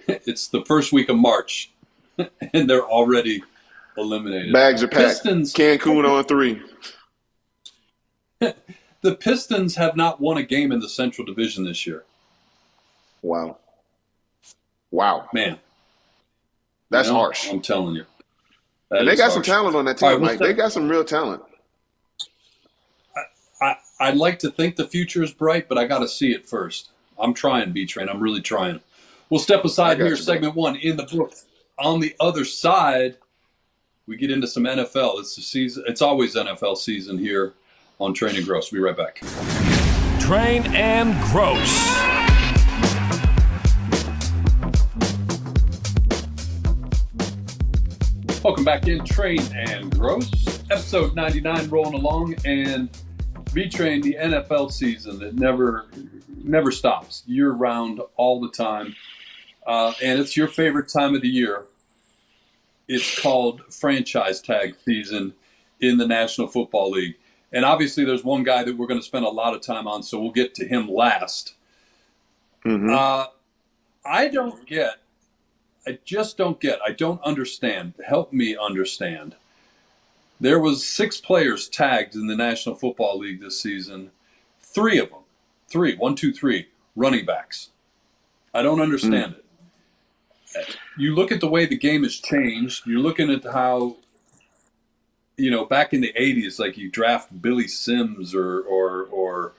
[0.08, 1.70] it's the first week of March,
[2.18, 3.42] and they're already
[3.96, 4.52] eliminated.
[4.52, 5.22] Bags are packed.
[5.22, 6.62] Pistons, Cancun on three.
[9.02, 12.04] the Pistons have not won a game in the Central Division this year.
[13.22, 13.58] Wow.
[14.90, 15.28] Wow.
[15.32, 15.58] Man.
[16.90, 17.48] That's you know, harsh.
[17.48, 18.04] I'm telling you.
[18.90, 19.34] and they got harsh.
[19.34, 20.38] some talent on that team, right, Mike.
[20.38, 21.42] They got some real talent.
[23.62, 26.32] I, I, would like to think the future is bright, but I got to see
[26.32, 26.90] it first.
[27.18, 28.08] I'm trying, B Train.
[28.08, 28.80] I'm really trying.
[29.30, 31.32] We'll step aside here, you, segment one in the book.
[31.78, 33.16] On the other side,
[34.08, 35.20] we get into some NFL.
[35.20, 35.84] It's the season.
[35.86, 37.54] It's always NFL season here
[38.00, 38.72] on Train and Gross.
[38.72, 39.20] We'll be right back.
[40.18, 41.60] Train and Gross.
[48.42, 50.28] Welcome back in Train and Gross,
[50.72, 52.90] episode 99 rolling along and
[53.54, 55.86] B Train the NFL season that never
[56.42, 58.96] never stops year round all the time
[59.70, 61.64] uh, and it's your favorite time of the year.
[62.88, 65.32] It's called franchise tag season
[65.80, 67.14] in the National Football League.
[67.52, 70.02] And obviously, there's one guy that we're going to spend a lot of time on,
[70.02, 71.54] so we'll get to him last.
[72.64, 72.92] Mhm.
[72.92, 73.28] Uh,
[74.04, 74.96] I don't get,
[75.86, 77.94] I just don't get, I don't understand.
[78.04, 79.36] Help me understand.
[80.40, 84.10] There was six players tagged in the National Football League this season.
[84.60, 85.22] Three of them,
[85.68, 87.68] three, one, two, three, running backs.
[88.52, 89.39] I don't understand it.
[90.96, 92.86] You look at the way the game has changed.
[92.86, 93.96] You're looking at how,
[95.36, 99.52] you know, back in the '80s, like you draft Billy Sims or or or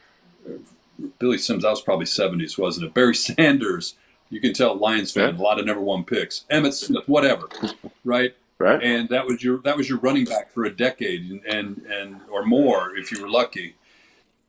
[1.20, 1.64] Billy Sims.
[1.64, 2.94] That was probably '70s, wasn't it?
[2.94, 3.96] Barry Sanders.
[4.30, 6.46] You can tell Lions fan, a lot of number one picks.
[6.50, 7.50] Emmitt Smith, whatever,
[8.06, 8.34] right?
[8.58, 8.84] Right?
[8.84, 12.22] and that was your that was your running back for a decade and and, and
[12.30, 13.76] or more if you were lucky.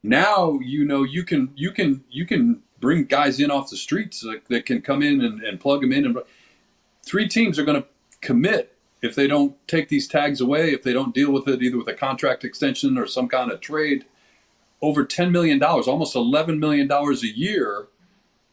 [0.03, 4.21] Now you know you can you can you can bring guys in off the streets
[4.21, 6.19] that, that can come in and, and plug them in and
[7.03, 7.89] three teams are going to
[8.21, 11.79] commit if they don't take these tags away if they don't deal with it either
[11.79, 14.05] with a contract extension or some kind of trade
[14.83, 17.87] over 10 million dollars almost 11 million dollars a year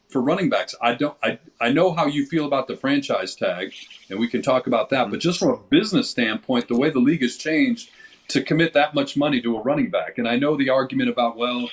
[0.09, 0.75] for running backs.
[0.81, 3.73] I don't I, I know how you feel about the franchise tag
[4.09, 6.99] and we can talk about that, but just from a business standpoint, the way the
[6.99, 7.91] league has changed
[8.29, 10.17] to commit that much money to a running back.
[10.17, 11.69] And I know the argument about well,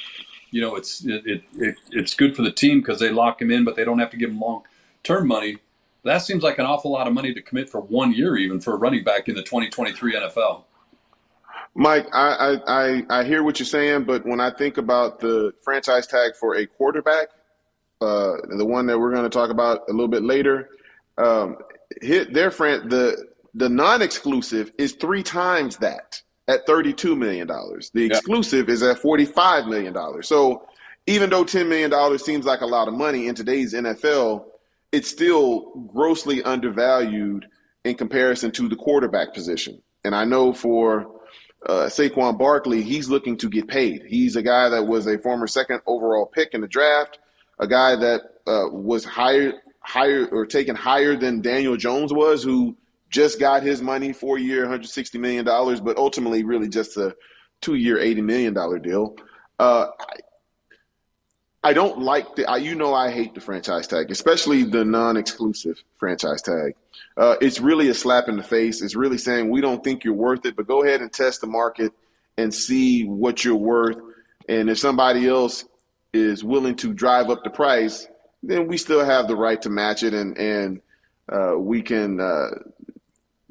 [0.51, 3.51] you know, it's it, it, it it's good for the team because they lock him
[3.51, 4.63] in, but they don't have to give him long
[5.03, 5.59] term money.
[6.05, 8.75] That seems like an awful lot of money to commit for one year, even for
[8.75, 10.63] a running back in the 2023 NFL.
[11.75, 16.07] Mike, I, I, I, hear what you're saying, but when I think about the franchise
[16.07, 17.29] tag for a quarterback,
[18.01, 20.71] uh, the one that we're going to talk about a little bit later,
[21.19, 21.59] um,
[22.01, 27.91] hit their friend the the non-exclusive is three times that at 32 million dollars.
[27.93, 28.17] The Yeah.
[28.17, 30.29] exclusive is at 45 million dollars.
[30.29, 30.67] So
[31.07, 34.45] even though 10 million dollars seems like a lot of money in today's NFL,
[34.93, 37.47] it's still grossly undervalued
[37.85, 39.81] in comparison to the quarterback position.
[40.05, 41.11] And I know for
[41.67, 44.03] uh, Saquon Barkley, he's looking to get paid.
[44.07, 47.19] He's a guy that was a former second overall pick in the draft,
[47.59, 52.77] a guy that uh, was hired, higher or taken higher than Daniel Jones was, who
[53.17, 57.17] just got his money, four year, 160 million dollars, but ultimately really just a
[57.63, 59.17] two year, 80 million dollar deal.
[59.59, 60.17] Uh, I,
[61.71, 62.45] I don't like the.
[62.49, 66.75] I, you know, I hate the franchise tag, especially the non-exclusive franchise tag.
[67.17, 68.83] Uh, it's really a slap in the face.
[68.83, 71.47] It's really saying we don't think you're worth it, but go ahead and test the
[71.47, 71.93] market
[72.37, 73.97] and see what you're worth.
[74.49, 75.65] And if somebody else
[76.13, 78.07] is willing to drive up the price,
[78.43, 80.83] then we still have the right to match it, and and
[81.33, 82.51] uh, we can uh,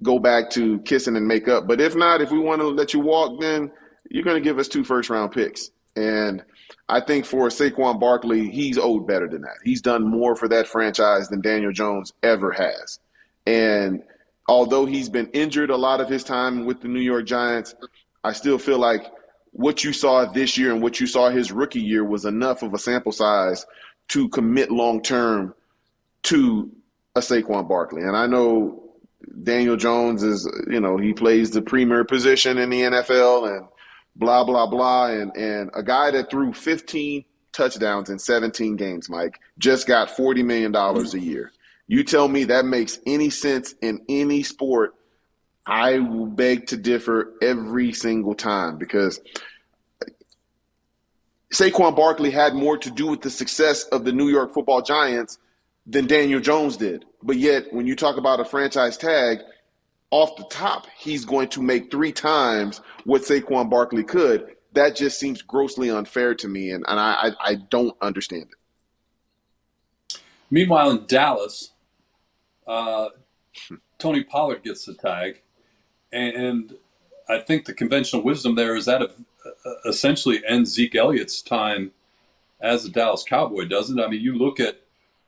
[0.05, 1.67] go back to kissing and make up.
[1.67, 3.71] But if not, if we want to let you walk, then
[4.09, 5.71] you're going to give us two first round picks.
[5.95, 6.43] And
[6.87, 9.57] I think for Saquon Barkley, he's owed better than that.
[9.63, 12.99] He's done more for that franchise than Daniel Jones ever has.
[13.47, 14.03] And
[14.47, 17.75] although he's been injured a lot of his time with the New York Giants,
[18.23, 19.11] I still feel like
[19.51, 22.73] what you saw this year and what you saw his rookie year was enough of
[22.73, 23.65] a sample size
[24.09, 25.55] to commit long term
[26.23, 26.69] to
[27.15, 28.01] a Saquon Barkley.
[28.01, 28.83] And I know
[29.43, 33.67] Daniel Jones is, you know, he plays the premier position in the NFL and
[34.15, 39.39] blah blah blah and and a guy that threw 15 touchdowns in 17 games, Mike,
[39.57, 41.51] just got 40 million dollars a year.
[41.87, 44.95] You tell me that makes any sense in any sport,
[45.65, 49.19] I will beg to differ every single time because
[51.53, 55.37] Saquon Barkley had more to do with the success of the New York Football Giants
[55.85, 57.05] than Daniel Jones did.
[57.25, 59.39] But yet, when you talk about a franchise tag,
[60.11, 64.55] off the top, he's going to make three times what Saquon Barkley could.
[64.73, 70.19] That just seems grossly unfair to me, and, and I, I, I don't understand it.
[70.51, 71.71] Meanwhile, in Dallas,
[72.67, 73.07] uh,
[73.97, 75.41] Tony Pollard gets the tag,
[76.13, 76.75] and
[77.27, 79.11] I think the conventional wisdom there is that it
[79.83, 81.91] essentially ends Zeke Elliott's time
[82.61, 84.03] as a Dallas Cowboy, doesn't it?
[84.03, 84.81] I mean, you look at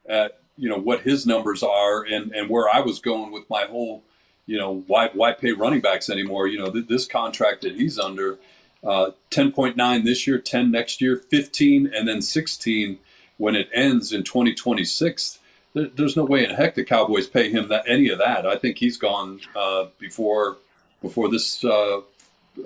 [0.08, 3.63] at you know what his numbers are, and and where I was going with my
[3.65, 4.04] whole,
[4.46, 6.48] you know, why why pay running backs anymore?
[6.48, 8.38] You know, th- this contract that he's under,
[8.84, 13.00] uh, ten point nine this year, ten next year, fifteen, and then sixteen
[13.38, 15.39] when it ends in twenty twenty six
[15.78, 18.46] there, there's no way in heck the Cowboys pay him that any of that.
[18.46, 20.58] I think he's gone uh, before
[21.02, 22.02] before this uh,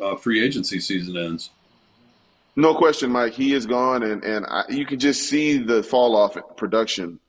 [0.02, 1.50] uh, free agency season ends.
[2.56, 3.34] No question, Mike.
[3.34, 7.20] He is gone, and and I, you can just see the fall off in production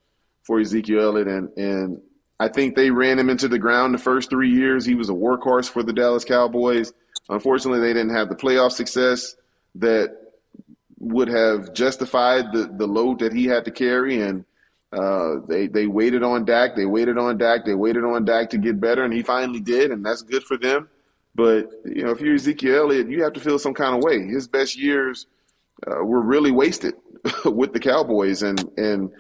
[0.42, 2.00] for Ezekiel Elliott, and and
[2.40, 4.84] I think they ran him into the ground the first three years.
[4.84, 6.92] He was a workhorse for the Dallas Cowboys.
[7.28, 9.36] Unfortunately, they didn't have the playoff success
[9.76, 10.16] that
[10.98, 14.44] would have justified the the load that he had to carry, and
[14.92, 18.58] Uh, they they waited on Dak, they waited on Dak, they waited on Dak to
[18.58, 20.88] get better, and he finally did, and that's good for them.
[21.34, 24.20] But you know, if you're Ezekiel Elliott, you have to feel some kind of way.
[24.26, 25.26] His best years
[25.86, 26.94] uh, were really wasted
[27.46, 29.10] with the Cowboys, and and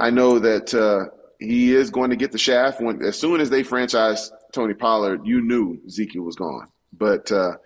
[0.00, 1.06] I know that uh,
[1.38, 5.26] he is going to get the shaft when as soon as they franchise Tony Pollard,
[5.26, 6.68] you knew Ezekiel was gone.
[6.92, 7.56] But uh,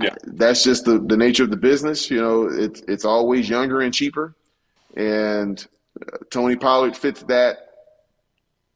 [0.00, 0.14] Yeah.
[0.24, 2.10] that's just the, the nature of the business.
[2.10, 4.34] You know, it's it's always younger and cheaper,
[4.96, 5.64] and
[6.00, 7.58] uh, Tony Pollard fits that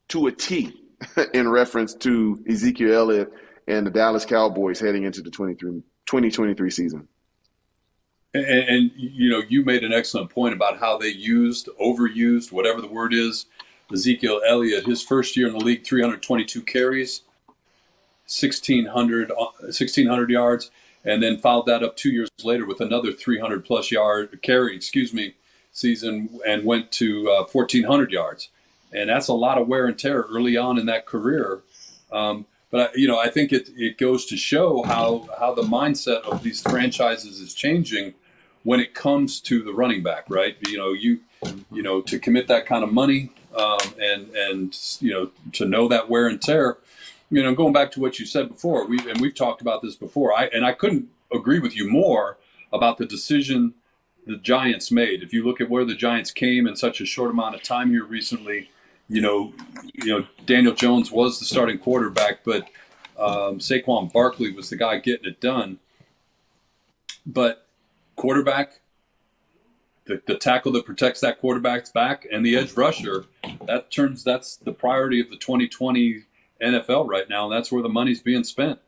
[0.08, 0.74] to a T
[1.34, 3.32] in reference to Ezekiel Elliott
[3.68, 7.08] and the Dallas Cowboys heading into the 23 2023 season.
[8.32, 12.80] And, and you know, you made an excellent point about how they used, overused, whatever
[12.80, 13.46] the word is,
[13.92, 14.86] Ezekiel Elliott.
[14.86, 17.22] His first year in the league, 322 carries,
[18.26, 20.70] 1,600, 1,600 yards,
[21.04, 25.12] and then followed that up two years later with another 300 plus yard carry, excuse
[25.12, 25.34] me,
[25.72, 28.50] season, and went to uh, 1,400 yards.
[28.92, 31.62] And that's a lot of wear and tear early on in that career.
[32.12, 36.22] Um, but you know, I think it, it goes to show how how the mindset
[36.22, 38.14] of these franchises is changing
[38.62, 40.56] when it comes to the running back, right?
[40.68, 41.20] You know, you
[41.70, 45.88] you know to commit that kind of money um, and and you know to know
[45.88, 46.78] that wear and tear.
[47.30, 49.96] You know, going back to what you said before, we and we've talked about this
[49.96, 50.36] before.
[50.36, 52.38] I and I couldn't agree with you more
[52.72, 53.74] about the decision
[54.26, 55.22] the Giants made.
[55.22, 57.90] If you look at where the Giants came in such a short amount of time
[57.90, 58.70] here recently,
[59.08, 59.52] you know,
[59.94, 62.68] you know Daniel Jones was the starting quarterback, but
[63.18, 65.78] um, Saquon Barkley was the guy getting it done.
[67.26, 67.66] But
[68.20, 68.80] quarterback,
[70.04, 73.24] the, the tackle that protects that quarterback's back, and the edge rusher,
[73.66, 76.24] that turns that's the priority of the 2020
[76.62, 78.78] NFL right now, and that's where the money's being spent.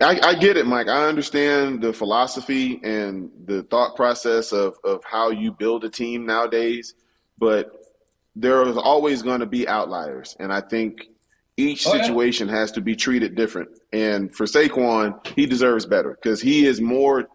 [0.00, 0.88] I, I get it, Mike.
[0.88, 6.26] I understand the philosophy and the thought process of, of how you build a team
[6.26, 6.94] nowadays,
[7.38, 7.94] but
[8.34, 10.36] there is always going to be outliers.
[10.40, 11.06] And I think
[11.56, 12.02] each Oh, yeah.
[12.02, 13.70] situation has to be treated different.
[13.92, 17.28] And for Saquon, he deserves better because he is more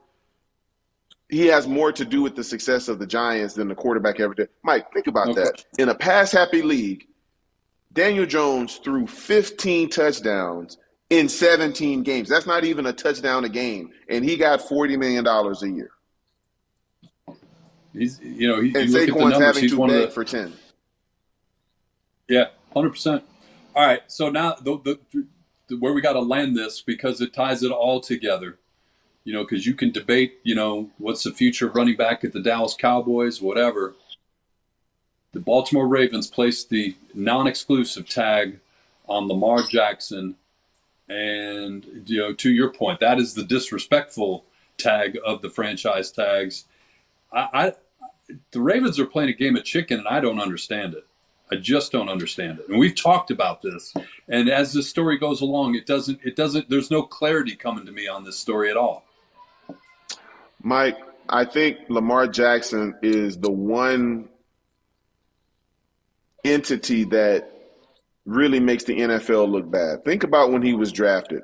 [1.29, 4.33] he has more to do with the success of the Giants than the quarterback ever
[4.33, 4.49] did.
[4.63, 5.63] Mike, think about No that.
[5.79, 7.07] In a pass happy league,
[7.93, 10.77] Daniel Jones threw 15 touchdowns
[11.09, 12.27] in 17 games.
[12.27, 13.91] That's not even a touchdown a game.
[14.09, 15.91] And he got $40 million a year.
[17.93, 19.39] He's you know he, you And look at the Saquon's numbers.
[19.47, 20.53] having He's to beg the for 10.
[22.27, 23.23] Yeah, hundred percent.
[23.73, 25.25] All right, so now the, the,
[25.67, 28.57] the where we got to land this because it ties it all together.
[29.23, 32.33] You know, because you can debate, you know, what's the future of running back at
[32.33, 33.93] the Dallas Cowboys, whatever.
[35.31, 38.59] The Baltimore Ravens placed the non-exclusive tag
[39.07, 40.35] on Lamar Jackson,
[41.07, 44.43] and you know, to your point, that is the disrespectful
[44.77, 46.65] tag of the franchise tags.
[47.31, 47.73] I, I
[48.51, 51.05] the Ravens are playing a game of chicken, and I don't understand it.
[51.51, 52.69] I just don't understand it.
[52.69, 53.93] And we've talked about this.
[54.29, 57.91] And as this story goes along, it doesn't it doesn't there's no clarity coming to
[57.91, 59.03] me on this story at all.
[60.63, 64.29] Mike, I think Lamar Jackson is the one
[66.45, 67.51] entity that
[68.25, 70.05] really makes the NFL look bad.
[70.05, 71.41] Think about when he was drafted.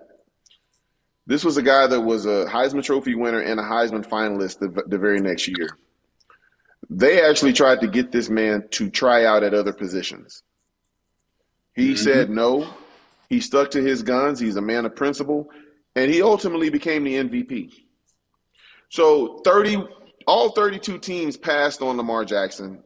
[1.25, 4.83] This was a guy that was a Heisman Trophy winner and a Heisman finalist the,
[4.87, 5.77] the very next year.
[6.89, 10.43] They actually tried to get this man to try out at other positions.
[11.73, 12.03] He mm-hmm.
[12.03, 12.67] said no.
[13.29, 14.39] He stuck to his guns.
[14.39, 15.49] He's a man of principle.
[15.95, 17.73] And he ultimately became the MVP.
[18.89, 19.85] So 30
[20.27, 22.83] all 32 teams passed on Lamar Jackson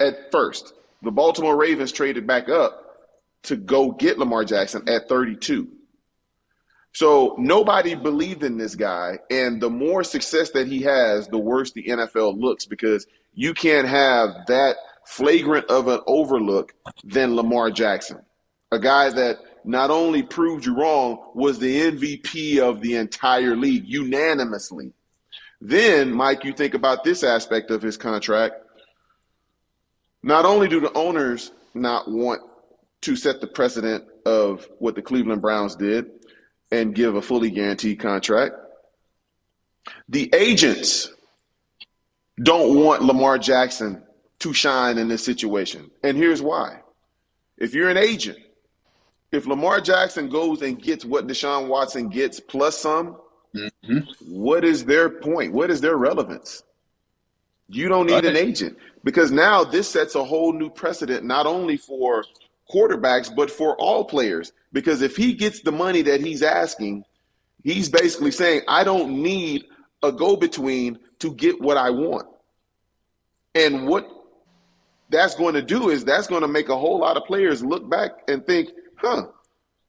[0.00, 0.74] at first.
[1.02, 2.80] The Baltimore Ravens traded back up
[3.44, 5.68] to go get Lamar Jackson at 32.
[6.94, 11.72] So nobody believed in this guy and the more success that he has, the worse
[11.72, 18.20] the NFL looks because you can't have that flagrant of an overlook than Lamar Jackson.
[18.70, 23.84] A guy that not only proved you wrong, was the MVP of the entire league
[23.86, 24.92] unanimously.
[25.60, 28.54] Then, Mike, you think about this aspect of his contract.
[30.22, 32.42] Not only do the owners not want
[33.00, 36.13] to set the precedent of what the Cleveland Browns did
[36.80, 38.54] and give a fully guaranteed contract,
[40.08, 41.10] the agents
[42.42, 44.02] don't want Lamar Jackson
[44.40, 45.90] to shine in this situation.
[46.02, 46.80] And here's why.
[47.56, 48.38] If you're an agent,
[49.30, 53.16] if Lamar Jackson goes and gets what Deshaun Watson gets plus some,
[53.54, 53.98] mm-hmm.
[54.28, 55.52] what is their point?
[55.52, 56.62] What is their relevance?
[57.68, 61.76] You don't need an agent because now this sets a whole new precedent, not only
[61.76, 62.24] for
[62.72, 64.52] quarterbacks, but for all players.
[64.72, 67.04] Because if he gets the money that he's asking,
[67.62, 69.64] he's basically saying, I don't need
[70.02, 72.26] a go between to get what I want.
[73.54, 74.06] And what
[75.10, 77.88] that's going to do is that's going to make a whole lot of players look
[77.88, 79.26] back and think, huh,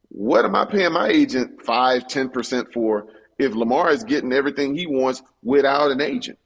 [0.09, 3.07] what am I paying my agent 5, 10% for
[3.39, 6.37] if Lamar is getting everything he wants without an agent?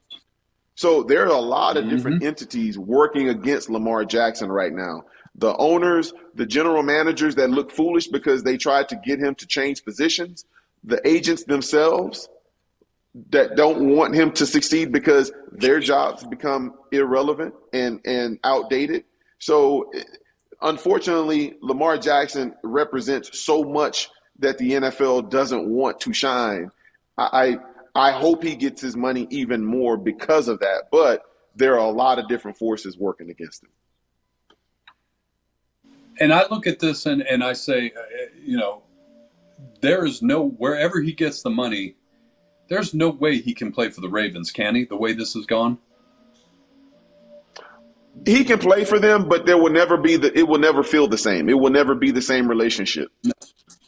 [0.74, 2.26] So there are a lot of different Mm-hmm.
[2.26, 5.04] entities working against Lamar Jackson right now.
[5.40, 9.46] The owners, the general managers that look foolish because they tried to get him to
[9.46, 10.44] change positions,
[10.84, 12.28] the agents themselves
[13.30, 19.04] that don't want him to succeed because their jobs become irrelevant and, and outdated.
[19.38, 19.90] So
[20.62, 26.70] unfortunately, Lamar Jackson represents so much that the NFL doesn't want to shine.
[27.18, 27.58] I, I
[27.94, 31.24] I hope he gets his money even more because of that, but
[31.56, 33.70] there are a lot of different forces working against him.
[36.20, 38.82] And I look at this and, and I say, uh, you know,
[39.80, 41.96] there is no, wherever he gets the money,
[42.68, 44.84] there's no way he can play for the Ravens, can he?
[44.84, 45.78] The way this has gone?
[48.26, 51.06] He can play for them, but there will never be the it will never feel
[51.06, 51.48] the same.
[51.48, 53.08] It will never be the same relationship.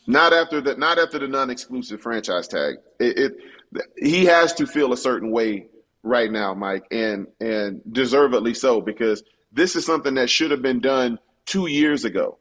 [0.07, 2.77] Not after the not after the non-exclusive franchise tag.
[2.99, 3.33] It, it
[3.99, 5.67] he has to feel a certain way
[6.03, 9.23] right now, Mike, and and deservedly so because
[9.53, 12.39] this is something that should have been done two years ago.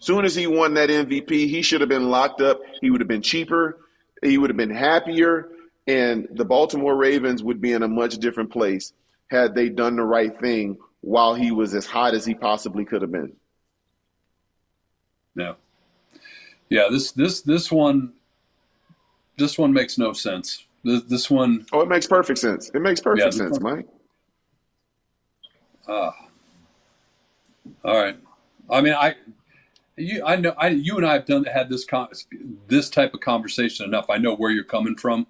[0.00, 2.60] Soon as he won that MVP, he should have been locked up.
[2.80, 3.80] He would have been cheaper.
[4.22, 5.48] He would have been happier,
[5.86, 8.92] and the Baltimore Ravens would be in a much different place
[9.30, 13.02] had they done the right thing while he was as hot as he possibly could
[13.02, 13.32] have been.
[15.34, 15.56] No.
[16.68, 18.12] Yeah, this this this one
[19.36, 20.66] this one makes no sense.
[20.84, 22.70] This, this one Oh, it makes perfect sense.
[22.74, 23.86] It makes perfect Yeah, sense, Mike.
[25.88, 26.14] ah.
[27.84, 28.16] All right.
[28.70, 29.16] I mean, I
[29.96, 32.08] you I know I you and I have done had this con,
[32.68, 34.06] this type of conversation enough.
[34.10, 35.26] I know where you're coming from.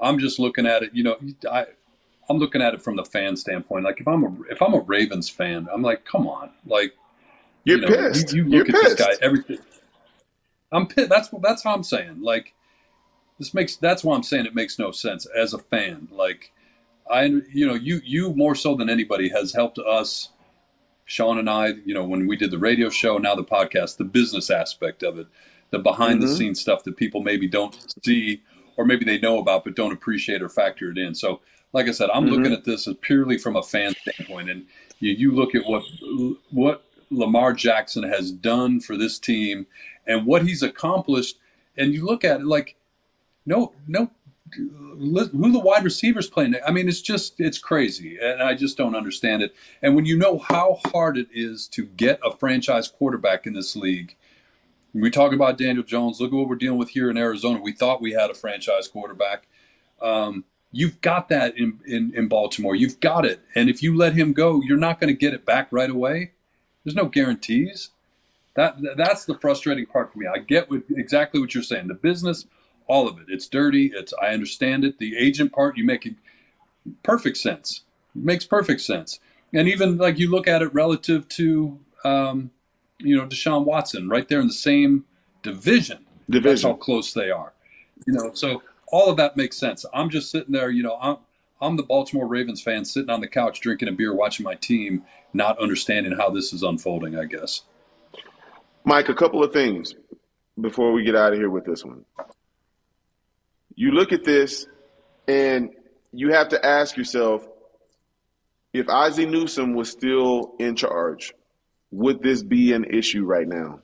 [0.00, 1.16] I'm just looking at it, you know,
[1.50, 1.66] I
[2.30, 3.84] I'm looking at it from the fan standpoint.
[3.84, 6.94] Like if I'm a if I'm a Ravens fan, I'm like, come on, like
[7.64, 8.32] You're you know, pissed.
[8.32, 8.98] You, you You're look at pissed.
[8.98, 9.14] this guy.
[9.22, 9.58] Everything.
[10.72, 11.08] I'm pissed.
[11.10, 12.22] That's that's how I'm saying.
[12.22, 12.54] Like
[13.38, 13.76] this makes.
[13.76, 16.08] That's why I'm saying it makes no sense as a fan.
[16.10, 16.52] Like
[17.10, 20.30] I, you know, you you more so than anybody has helped us,
[21.04, 21.68] Sean and I.
[21.84, 25.18] You know, when we did the radio show, now the podcast, the business aspect of
[25.18, 25.26] it,
[25.70, 26.36] the behind the Mhm.
[26.36, 28.42] scenes stuff that people maybe don't see
[28.76, 31.14] or maybe they know about but don't appreciate or factor it in.
[31.14, 31.40] So,
[31.74, 32.30] like I said, I'm Mhm.
[32.30, 34.66] looking at this as purely from a fan standpoint, and
[34.98, 35.82] you, you look at what
[36.50, 39.66] what Lamar Jackson has done for this team
[40.06, 41.36] and what he's accomplished,
[41.76, 42.76] and you look at it like,
[43.44, 44.10] no, no,
[44.54, 46.54] who the wide receivers playing?
[46.66, 49.54] I mean, it's just it's crazy, and I just don't understand it.
[49.80, 53.74] And when you know how hard it is to get a franchise quarterback in this
[53.76, 54.16] league,
[54.94, 56.20] we talk about Daniel Jones.
[56.20, 57.60] Look at what we're dealing with here in Arizona.
[57.60, 59.46] We thought we had a franchise quarterback.
[60.00, 62.74] Um, you've got that in, in, in Baltimore.
[62.74, 63.40] You've got it.
[63.54, 66.32] And if you let him go, you're not going to get it back right away.
[66.84, 67.90] There's no guarantees.
[68.54, 70.26] That that's the frustrating part for me.
[70.26, 71.86] I get what, exactly what you're saying.
[71.86, 72.46] The business,
[72.86, 73.26] all of it.
[73.28, 73.92] It's dirty.
[73.94, 74.98] It's I understand it.
[74.98, 76.14] The agent part, you make it
[77.02, 77.82] perfect sense.
[78.14, 79.20] It makes perfect sense.
[79.52, 82.50] And even like you look at it relative to um,
[82.98, 85.04] you know Deshaun Watson, right there in the same
[85.42, 86.06] division.
[86.28, 86.70] That's Division.
[86.70, 87.52] how close they are.
[88.06, 89.84] You know, so all of that makes sense.
[89.92, 91.16] I'm just sitting there, you know, I'm
[91.60, 95.04] I'm the Baltimore Ravens fan sitting on the couch drinking a beer watching my team,
[95.32, 97.62] not understanding how this is unfolding, I guess.
[98.84, 99.94] Mike, a couple of things
[100.60, 102.04] before we get out of here with this one.
[103.74, 104.66] You look at this
[105.28, 105.70] and
[106.12, 107.46] you have to ask yourself
[108.72, 111.34] if Ozzie Newsome was still in charge,
[111.90, 113.80] would this be an issue right now?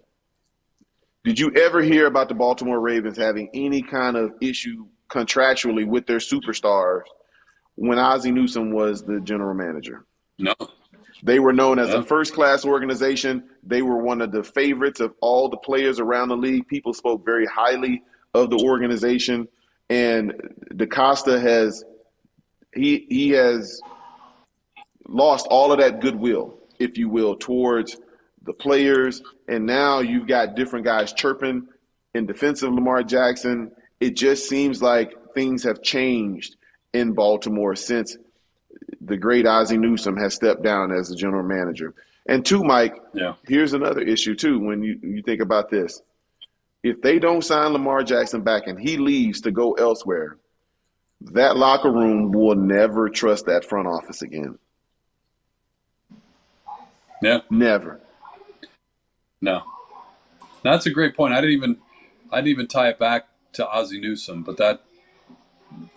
[1.25, 6.07] Did you ever hear about the Baltimore Ravens having any kind of issue contractually with
[6.07, 7.03] their superstars
[7.75, 10.05] when Ozzie Newsome was the general manager?
[10.39, 10.55] No.
[11.23, 11.99] They were known as Yeah.
[11.99, 13.43] a first class organization.
[13.65, 16.67] They were one of the favorites of all the players around the league.
[16.69, 18.03] People spoke very highly
[18.35, 19.49] of the organization.
[19.91, 20.35] And
[20.75, 21.85] DeCosta has
[22.75, 23.81] he he has
[25.09, 27.97] lost all of that goodwill, if you will, towards
[28.43, 29.23] the players.
[29.49, 31.67] And now you've got different guys chirping
[32.15, 33.73] in defense of Lamar Jackson.
[34.01, 36.57] It just seems like things have changed
[36.93, 38.17] in Baltimore since
[39.01, 41.95] the great Ozzie Newsome has stepped down as the general manager.
[42.27, 43.35] And two, Mike, Yeah.
[43.47, 46.03] here's another issue too when you, you think about this.
[46.89, 50.39] If they don't sign Lamar Jackson back and he leaves to go elsewhere,
[51.21, 54.59] that locker room will never trust that front office again.
[57.21, 57.41] Yeah.
[57.51, 58.01] Never.
[59.43, 59.65] No.
[60.63, 61.35] That's a great point.
[61.35, 61.77] I didn't even
[62.33, 64.83] I didn't even tie it back to Ozzie Newsome, but that
[65.79, 65.91] you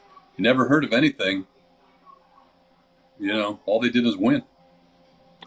[0.43, 1.47] never heard of anything.
[3.17, 4.43] You know, all they did is win.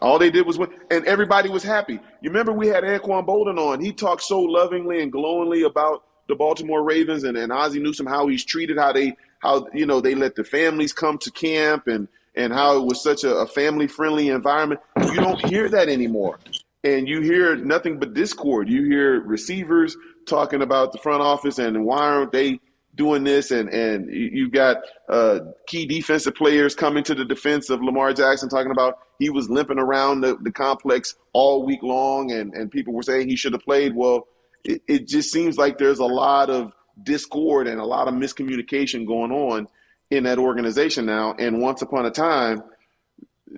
[0.01, 1.93] All they did was win, and everybody was happy.
[2.21, 3.81] You remember we had Anquan Boldin on.
[3.81, 8.27] He talked so lovingly and glowingly about the Baltimore Ravens and, and Ozzie Newsome, how
[8.27, 12.07] he's treated, how they how you know they let the families come to camp and
[12.35, 14.81] and how it was such a, a family friendly environment.
[14.97, 16.39] You don't hear that anymore.
[16.83, 18.69] And you hear nothing but discord.
[18.69, 19.95] You hear receivers
[20.27, 22.59] talking about the front office and why aren't they
[22.95, 24.77] doing this and and you got
[25.09, 29.49] uh, key defensive players coming to the defense of Lamar Jackson talking about he was
[29.49, 33.53] limping around the, the complex all week long and and people were saying he should
[33.53, 34.27] have played well
[34.63, 36.73] it, it just seems like there's a lot of
[37.03, 39.67] discord and a lot of miscommunication going on
[40.09, 42.63] in that organization now and once upon a time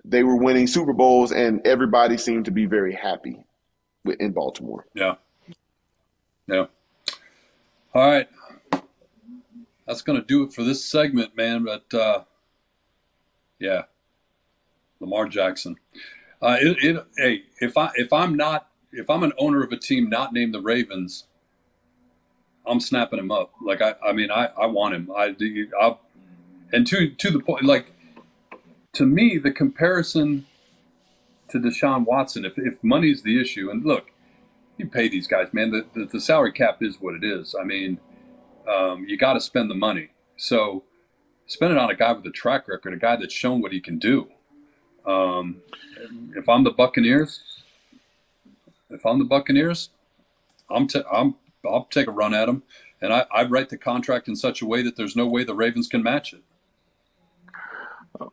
[0.04, 3.38] they were winning Super Bowls and everybody seemed to be very happy
[4.20, 4.86] in Baltimore.
[4.94, 5.16] Yeah.
[6.48, 6.66] Yeah.
[7.94, 8.28] All right
[9.88, 11.64] that's going to do it for this segment, man.
[11.64, 12.24] But uh,
[13.60, 13.84] yeah,
[15.00, 15.78] Lamar Jackson.
[16.42, 19.78] Uh, it, it, hey, if I if I'm not if I'm an owner of a
[19.78, 21.26] team not named the Ravens,
[22.66, 23.54] I'm snapping him up.
[23.62, 25.10] Like I, I mean, I, I want him.
[25.16, 25.36] I,
[25.80, 25.96] I,
[26.72, 27.94] and to to the point, like
[28.94, 30.46] to me, the comparison
[31.50, 34.12] to Deshaun Watson, if if money's the issue, and look,
[34.78, 35.72] you pay these guys, man.
[35.72, 37.56] The, the, the salary cap is what it is.
[37.60, 38.00] I mean,
[38.68, 40.10] um, you got to spend the money.
[40.36, 40.84] So
[41.46, 43.80] spend it on a guy with a track record, a guy that's shown what he
[43.80, 44.28] can do.
[45.06, 45.62] Um,
[46.36, 47.42] if I'm the Buccaneers,
[48.90, 49.90] if I'm the Buccaneers,
[50.70, 52.64] I'm t- I'm I'll take a run at him,
[53.02, 55.56] and I, I write the contract in such a way that there's no way the
[55.56, 56.42] Ravens can match it.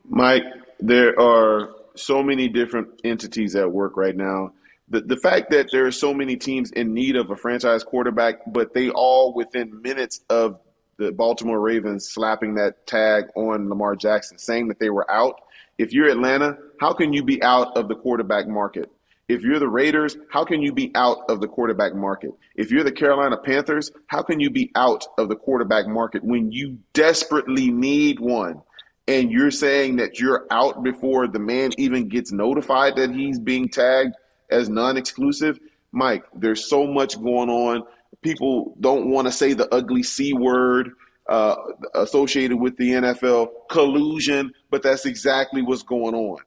[0.09, 0.45] Mike,
[0.81, 4.53] there are so many different entities at work right now
[4.89, 8.41] the, the fact that there are so many teams in need of a franchise quarterback,
[8.53, 10.61] but they all within minutes of
[10.99, 15.41] the Baltimore Ravens slapping that tag on Lamar Jackson, saying that they were out.
[15.79, 18.91] If you're Atlanta, how can you be out of the quarterback market?
[19.27, 22.33] If you're the Raiders, how can you be out of the quarterback market?
[22.55, 26.53] If you're the Carolina Panthers, how can you be out of the quarterback market when
[26.53, 28.63] you desperately need one?
[29.09, 33.69] And you're saying that you're out before the man even gets notified that he's being
[33.69, 34.15] tagged
[34.51, 35.59] as non-exclusive,
[35.93, 37.83] Mike, there's so much going on.
[38.23, 40.93] People don't want to say the ugly C word
[41.29, 41.57] uh,
[41.95, 46.39] associated with the NFL collusion, but that's exactly what's going on.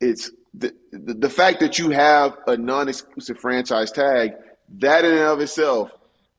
[0.00, 4.32] It's the, the, the fact that you have a non-exclusive franchise tag
[4.78, 5.90] that in and of itself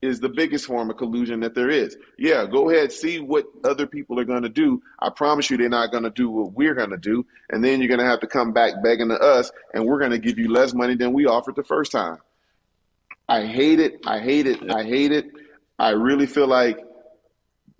[0.01, 1.97] is the biggest form of collusion that there is.
[2.19, 4.81] Yeah, go ahead, see what other people are going to do.
[4.99, 7.25] I promise you they're not going to do what we're going to do.
[7.49, 10.11] And then you're going to have to come back begging to us, and we're going
[10.11, 12.17] to give you less money than we offered the first time.
[13.27, 14.01] I hate it.
[14.05, 14.71] I hate it.
[14.71, 15.25] I hate it.
[15.79, 16.79] I really feel like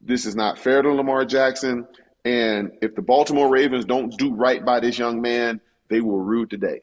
[0.02, 1.88] this is not fair to Lamar Jackson.
[2.26, 6.46] And if the Baltimore Ravens don't do right by this young man, they will rue
[6.46, 6.82] today.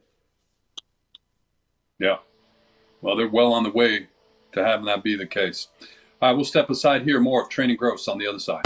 [1.99, 2.17] Yeah.
[3.03, 4.09] Well, they're well on the way
[4.55, 5.69] to having that be the case.
[6.23, 7.21] All right, we'll step aside here.
[7.21, 8.63] More of Train and Gross on the other side.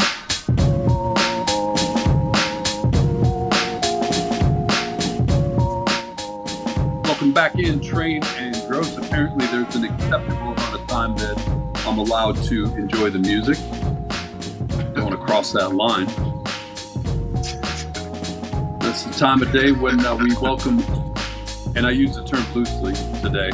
[7.04, 8.96] Welcome back in, Train and Gross.
[8.96, 11.36] Apparently, there's an acceptable amount of time that
[11.86, 13.58] I'm allowed to enjoy the music.
[14.94, 16.06] Don't want to cross that line.
[18.78, 20.78] That's the time of day when uh, we welcome,
[21.74, 23.50] and I use the term loosely today,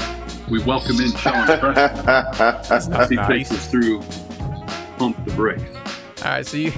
[0.49, 4.03] we welcome in Sean as he takes us through
[4.99, 5.63] Pump the Brakes.
[6.25, 6.73] All right, so you,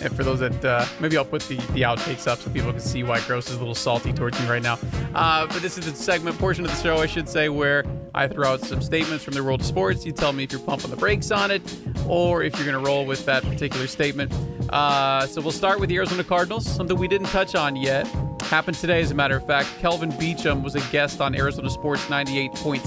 [0.00, 2.80] and for those that uh, maybe I'll put the, the outtakes up so people can
[2.80, 4.78] see why Gross is a little salty towards me right now.
[5.14, 7.84] Uh, but this is the segment portion of the show, I should say, where
[8.14, 10.04] I throw out some statements from the world of sports.
[10.06, 11.62] You tell me if you're pumping the brakes on it
[12.06, 14.32] or if you're going to roll with that particular statement.
[14.70, 18.06] Uh, so we'll start with the Arizona Cardinals, something we didn't touch on yet.
[18.52, 19.66] Happened today, as a matter of fact.
[19.78, 22.82] Kelvin Beachum was a guest on Arizona Sports 98.7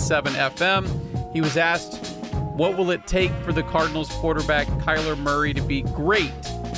[0.52, 1.34] FM.
[1.34, 2.06] He was asked,
[2.56, 6.32] What will it take for the Cardinals quarterback Kyler Murray to be great?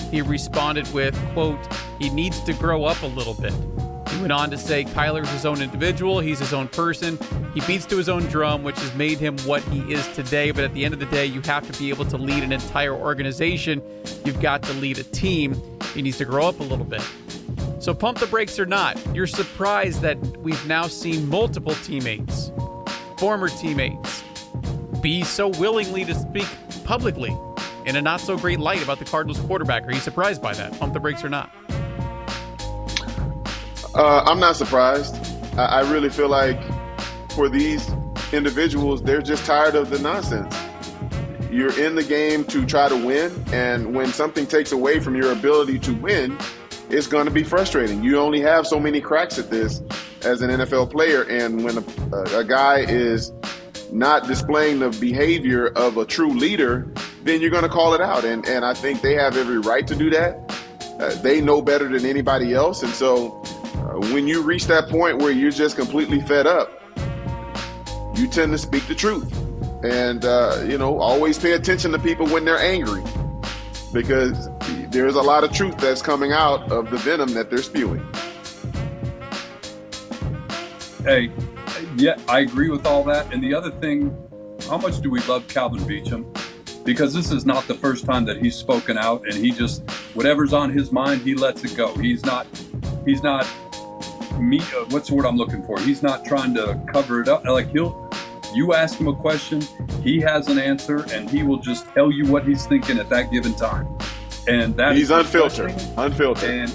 [0.09, 1.59] He responded with, quote,
[1.99, 3.51] he needs to grow up a little bit.
[4.09, 7.19] He went on to say Kyler's his own individual, he's his own person.
[7.53, 10.51] He beats to his own drum, which has made him what he is today.
[10.51, 12.53] But at the end of the day, you have to be able to lead an
[12.53, 13.81] entire organization.
[14.23, 15.61] You've got to lead a team.
[15.93, 17.03] He needs to grow up a little bit.
[17.87, 22.51] So pump the brakes or not, you're surprised that we've now seen multiple teammates,
[23.17, 24.25] former teammates,
[24.99, 26.47] be so willingly to speak
[26.83, 27.33] publicly
[27.85, 29.87] in a not so great light about the Cardinals quarterback.
[29.87, 30.77] Are you surprised by that?
[30.77, 31.49] Pump the brakes or not?
[33.95, 35.15] Uh, I'm not surprised.
[35.57, 36.59] I, I really feel like
[37.31, 37.89] for these
[38.33, 40.53] individuals, they're just tired of the nonsense.
[41.49, 45.31] You're in the game to try to win, and when something takes away from your
[45.31, 46.37] ability to win,
[46.89, 48.03] it's going to be frustrating.
[48.03, 49.81] You only have so many cracks at this
[50.23, 51.23] as an NFL player.
[51.23, 53.31] And when a, a guy is
[53.91, 56.91] not displaying the behavior of a true leader,
[57.23, 58.23] then you're going to call it out.
[58.25, 60.57] And, and I think they have every right to do that.
[60.99, 62.83] Uh, they know better than anybody else.
[62.83, 66.71] And so uh, when you reach that point where you're just completely fed up,
[68.17, 69.31] you tend to speak the truth.
[69.83, 73.03] And, uh, you know, always pay attention to people when they're angry
[73.93, 74.49] because
[74.97, 78.03] there's a lot of truth that's coming out of the venom that they're spewing.
[81.03, 81.31] Hey,
[81.97, 83.31] yeah, I agree with all that.
[83.31, 84.09] And the other thing,
[84.67, 86.25] how much do we love Kelvin Beachum?
[86.83, 90.51] Because this is not the first time that he's spoken out, and he just whatever's
[90.51, 91.93] on his mind, he lets it go.
[91.95, 92.47] He's not,
[93.05, 93.47] he's not
[94.39, 94.61] me.
[94.61, 95.79] Uh, what's the word I'm looking for?
[95.79, 97.45] He's not trying to cover it up.
[97.45, 98.09] Like he'll,
[98.55, 99.61] you ask him a question,
[100.01, 103.31] he has an answer, and he will just tell you what he's thinking at that
[103.31, 103.96] given time.
[104.47, 106.71] And that he's unfiltered, unfiltered, and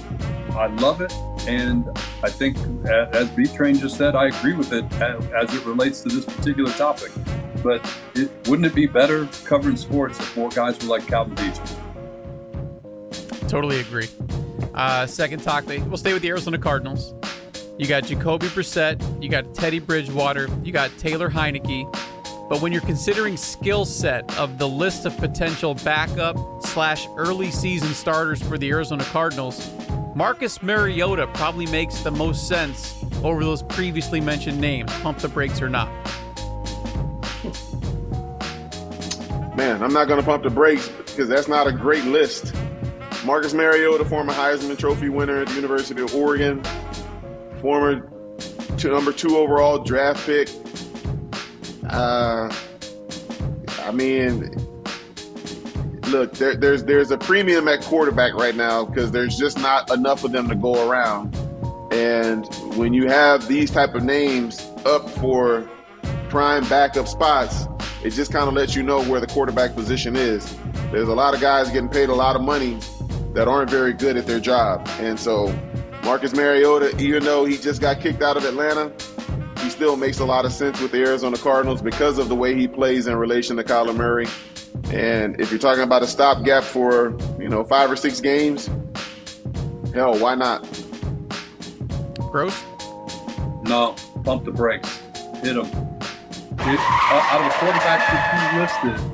[0.52, 1.12] I love it.
[1.48, 1.88] And
[2.22, 2.56] I think,
[2.86, 6.70] as B Train just said, I agree with it as it relates to this particular
[6.72, 7.10] topic.
[7.62, 7.80] But
[8.14, 11.78] it, wouldn't it be better covering sports if more guys were like Kelvin Beachum?
[13.48, 14.08] Totally agree.
[14.74, 17.14] Uh, second topic, we'll stay with the Arizona Cardinals.
[17.78, 21.90] You got Jacoby Brissett, you got Teddy Bridgewater, you got Taylor Heinicke.
[22.52, 27.94] But when you're considering skill set of the list of potential backup slash early season
[27.94, 29.70] starters for the Arizona Cardinals,
[30.14, 35.62] Marcus Mariota probably makes the most sense over those previously mentioned names, pump the brakes
[35.62, 35.88] or not.
[39.56, 42.54] Man, I'm not going to pump the brakes because that's not a great list.
[43.24, 46.62] Marcus Mariota, former Heisman Trophy winner at the University of Oregon,
[47.62, 48.10] former
[48.84, 50.50] number two overall draft pick.
[51.88, 52.54] Uh,
[53.80, 54.50] I mean,
[56.08, 60.24] look, there, there's there's a premium at quarterback right now because there's just not enough
[60.24, 61.34] of them to go around.
[61.92, 65.68] And when you have these type of names up for
[66.28, 67.66] prime backup spots,
[68.02, 70.56] it just kind of lets you know where the quarterback position is.
[70.90, 72.78] There's a lot of guys getting paid a lot of money
[73.34, 74.86] that aren't very good at their job.
[75.00, 75.54] And so
[76.04, 78.92] Marcus Mariota, even though he just got kicked out of Atlanta,
[79.72, 82.68] still makes a lot of sense with the Arizona Cardinals because of the way he
[82.68, 84.26] plays in relation to Kyler Murray
[84.90, 88.68] and if you're talking about a stopgap for, you know, five or six games,
[89.94, 90.62] hell, why not?
[92.30, 92.62] Gross?
[93.62, 93.94] No,
[94.24, 95.00] pump the brakes.
[95.42, 95.64] Hit him.
[95.64, 99.12] Hit, uh, out of the quarterbacks that you listed,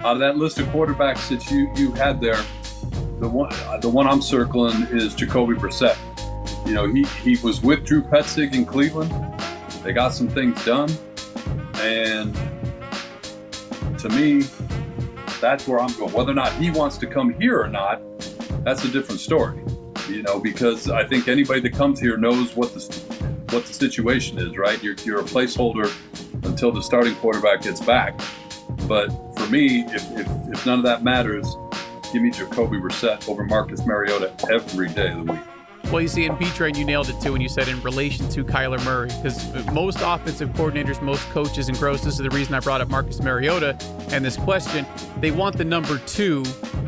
[0.00, 2.40] out of that list of quarterbacks that you, you had there,
[3.20, 5.96] the one the one I'm circling is Jacoby Brissett.
[6.68, 9.10] You know, he, he was with Drew Petzing in Cleveland.
[9.82, 10.90] They got some things done.
[11.76, 12.34] And
[13.98, 14.42] to me,
[15.40, 16.12] that's where I'm going.
[16.12, 18.02] Whether or not he wants to come here or not,
[18.64, 19.64] that's a different story.
[20.10, 22.80] You know, because I think anybody that comes here knows what the
[23.50, 24.82] what the situation is, right?
[24.82, 25.90] You're, you're a placeholder
[26.44, 28.20] until the starting quarterback gets back.
[28.86, 29.08] But
[29.38, 31.46] for me, if, if, if none of that matters,
[32.12, 35.40] give me Jacoby Brissett over Marcus Mariota every day of the week.
[35.90, 38.28] Well, you see, in B Train, you nailed it too when you said in relation
[38.28, 42.54] to Kyler Murray, because most offensive coordinators, most coaches, and gross, this is the reason
[42.54, 43.74] I brought up Marcus Mariota
[44.10, 44.86] and this question.
[45.20, 46.44] They want the number two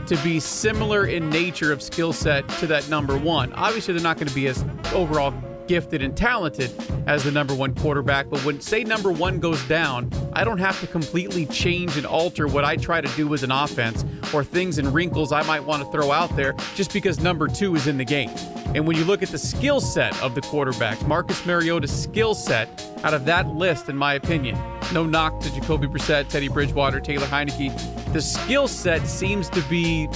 [0.07, 3.55] to be similar in nature of skill set to that number one.
[3.55, 5.33] Obviously, they're not going to be as overall
[5.71, 6.69] gifted and talented
[7.07, 8.29] as the number one quarterback.
[8.29, 12.49] But when, say, number one goes down, I don't have to completely change and alter
[12.49, 14.05] what I try to do as an offense
[14.35, 17.77] or things and wrinkles I might want to throw out there just because number two
[17.77, 18.31] is in the game.
[18.75, 22.85] And when you look at the skill set of the quarterbacks, Marcus Mariota's skill set
[23.05, 24.57] out of that list, in my opinion,
[24.93, 27.73] no knock to Jacoby Brissett, Teddy Bridgewater, Taylor Heinicke,
[28.13, 30.09] the skill set seems to be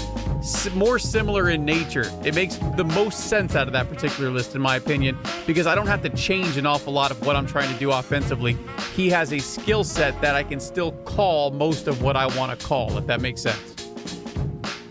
[0.75, 2.11] more similar in nature.
[2.25, 5.17] It makes the most sense out of that particular list, in my opinion,
[5.47, 7.93] because I don't have to change an awful lot of what I'm trying to do
[7.93, 8.57] offensively.
[8.95, 12.59] He has a skill set that I can still call most of what I want
[12.59, 13.71] to call, if that makes sense.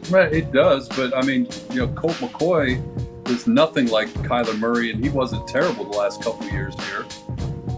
[0.10, 4.92] Right, it does, but I mean, you know, Colt McCoy is nothing like Kyler Murray,
[4.92, 7.06] and he wasn't terrible the last couple years here.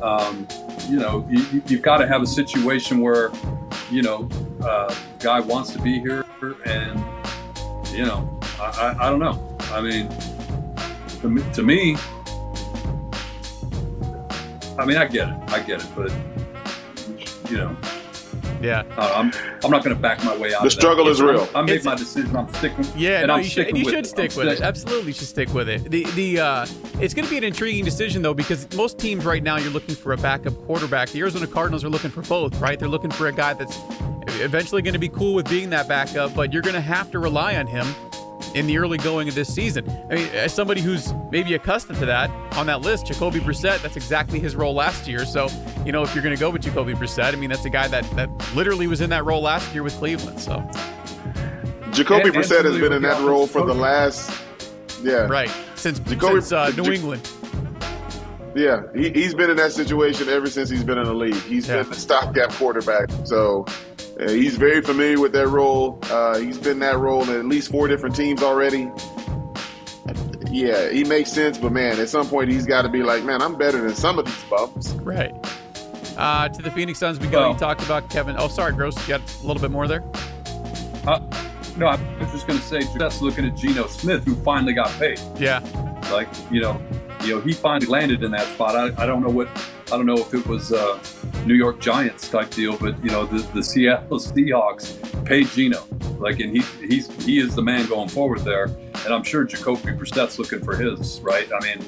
[0.02, 0.48] Um,
[0.90, 3.32] you know, you, have got to have a situation where,
[3.92, 4.30] you know,
[4.62, 6.26] uh, guy wants to be here,
[6.66, 7.00] and
[7.92, 9.58] you know, I, I, I don't know.
[9.72, 10.10] I mean,
[11.22, 11.96] to, to me,
[14.78, 16.12] I mean, I get it, I get it, but
[17.50, 17.78] you know,
[18.66, 19.32] yeah, uh, I'm
[19.64, 20.64] I'm not going to back my way out.
[20.64, 21.48] The struggle is real.
[21.54, 22.36] I made my decision.
[22.36, 22.86] I'm sticking.
[22.96, 24.08] Yeah, and no, I'm you should, and you should it.
[24.08, 24.62] stick I'm with it.
[24.62, 25.90] Absolutely, you should stick with it.
[25.90, 26.66] The the uh,
[27.00, 29.96] it's going to be an intriguing decision though because most teams right now you're looking
[29.96, 31.10] for a backup quarterback.
[31.10, 32.80] The Arizona Cardinals are looking for both, right?
[32.80, 33.78] They're looking for a guy that's
[34.42, 37.20] eventually going to be cool with being that backup, but you're going to have to
[37.20, 37.86] rely on him
[38.56, 39.88] in the early going of this season.
[40.10, 43.98] I mean, as somebody who's maybe accustomed to that on that list, Jacoby Brissett, that's
[43.98, 45.26] exactly his role last year.
[45.26, 45.50] So,
[45.86, 47.88] you know, if you're going to go with Jacoby Brissett, I mean, that's a guy
[47.90, 50.40] that, that literally was in that role last year with Cleveland.
[50.40, 50.58] So,
[51.92, 54.32] Jacoby and, Brissett has been in that role for the last,
[55.04, 57.30] yeah, right since Jacoby, since uh, New England.
[58.56, 61.36] Yeah, he, has been in that situation ever since he's been in the league.
[61.42, 61.82] He's yeah.
[61.82, 63.10] been the stopgap quarterback.
[63.26, 63.66] So
[64.20, 66.00] uh, he's very familiar with that role.
[66.04, 68.90] Uh, he's been that role in at least four different teams already.
[70.50, 73.42] Yeah, he makes sense, but man, at some point he's got to be like, man,
[73.42, 74.94] I'm better than some of these bums.
[74.96, 75.34] Right.
[76.18, 77.42] Uh, to the Phoenix Suns, we go.
[77.42, 78.38] Well, you talked about Kevin.
[78.40, 78.96] Oh, sorry, Gross.
[79.02, 80.04] You got a little bit more there.
[81.06, 81.20] Uh,
[81.76, 84.90] no, I was just going to say, just looking at Geno Smith, who finally got
[84.92, 85.20] paid.
[85.38, 85.60] Yeah.
[86.12, 86.80] Like you know,
[87.24, 88.76] you know, he finally landed in that spot.
[88.76, 89.50] I, I don't know what
[89.88, 91.00] I don't know if it was a
[91.46, 95.84] New York Giants type deal, but you know, the, the Seattle Seahawks paid Geno,
[96.20, 99.92] like, and he he's he is the man going forward there, and I'm sure Jacoby
[99.92, 101.48] Brissett's looking for his right.
[101.54, 101.86] I mean,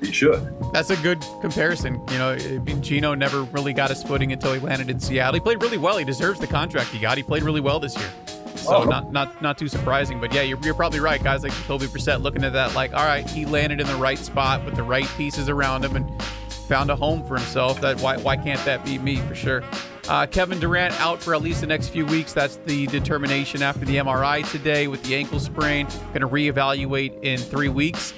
[0.00, 0.54] he should.
[0.72, 2.00] That's a good comparison.
[2.10, 5.34] You know, I mean, Geno never really got his footing until he landed in Seattle.
[5.34, 5.98] He played really well.
[5.98, 7.16] He deserves the contract he got.
[7.16, 8.10] He played really well this year.
[8.56, 8.84] So oh.
[8.84, 11.22] not not not too surprising, but yeah, you're, you're probably right.
[11.22, 14.18] Guys like Jacoby Brissett looking at that like, all right, he landed in the right
[14.18, 16.22] spot with the right pieces around him, and
[16.70, 17.80] found a home for himself.
[17.80, 19.64] That why why can't that be me for sure?
[20.08, 22.32] Uh, Kevin Durant out for at least the next few weeks.
[22.32, 25.88] That's the determination after the MRI today with the ankle sprain.
[26.14, 28.14] Going to reevaluate in three weeks.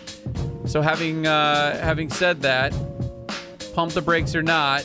[0.66, 2.74] So having uh, having said that,
[3.74, 4.84] pump the brakes or not,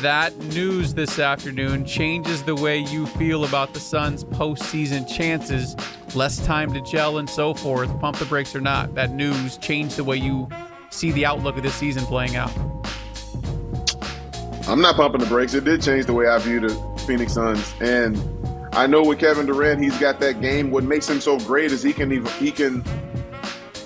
[0.00, 5.74] that news this afternoon changes the way you feel about the Suns' postseason chances.
[6.14, 7.88] Less time to gel and so forth.
[7.98, 10.48] Pump the brakes or not, that news changed the way you
[10.98, 12.52] see the outlook of this season playing out?
[14.68, 15.54] I'm not pumping the brakes.
[15.54, 16.74] It did change the way I view the
[17.06, 18.18] Phoenix Suns, and
[18.74, 20.70] I know with Kevin Durant, he's got that game.
[20.70, 22.84] What makes him so great is he can he can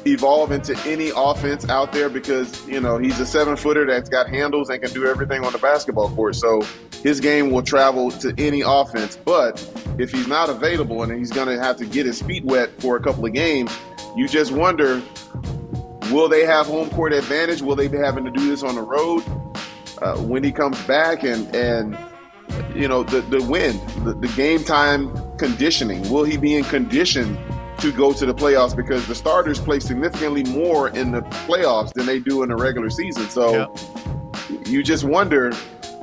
[0.04, 4.28] evolve into any offense out there because you know he's a seven footer that's got
[4.28, 6.34] handles and can do everything on the basketball court.
[6.34, 6.62] So
[7.02, 9.16] his game will travel to any offense.
[9.16, 9.60] But
[9.98, 12.96] if he's not available and he's going to have to get his feet wet for
[12.96, 13.76] a couple of games,
[14.16, 15.00] you just wonder
[16.12, 17.62] Will they have home court advantage?
[17.62, 19.24] Will they be having to do this on the road
[20.02, 21.22] uh, when he comes back?
[21.22, 21.96] And and
[22.74, 26.08] you know the the wind, the, the game time conditioning.
[26.10, 27.38] Will he be in condition
[27.78, 28.76] to go to the playoffs?
[28.76, 32.90] Because the starters play significantly more in the playoffs than they do in the regular
[32.90, 33.28] season.
[33.30, 33.74] So
[34.66, 35.52] you just wonder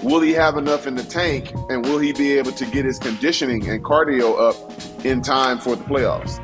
[0.01, 2.97] will he have enough in the tank and will he be able to get his
[2.97, 6.39] conditioning and cardio up in time for the playoffs?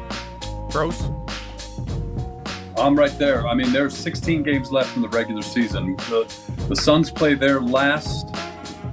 [0.72, 1.10] Gross.
[2.78, 3.48] I'm right there.
[3.48, 5.96] I mean, there's 16 games left in the regular season.
[5.96, 6.32] The,
[6.68, 8.28] the Suns play their last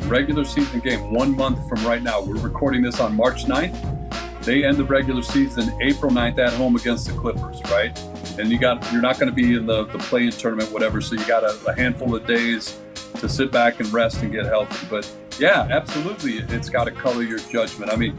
[0.02, 2.22] regular season game one month from right now.
[2.22, 4.44] We're recording this on March 9th.
[4.44, 7.96] They end the regular season April 9th at home against the Clippers, right?
[8.38, 11.00] And you got you're not going to be in the, the play-in tournament, whatever.
[11.00, 12.78] So you got a, a handful of days
[13.18, 14.86] to sit back and rest and get healthy.
[14.88, 17.92] But yeah, absolutely, it's got to color your judgment.
[17.92, 18.18] I mean,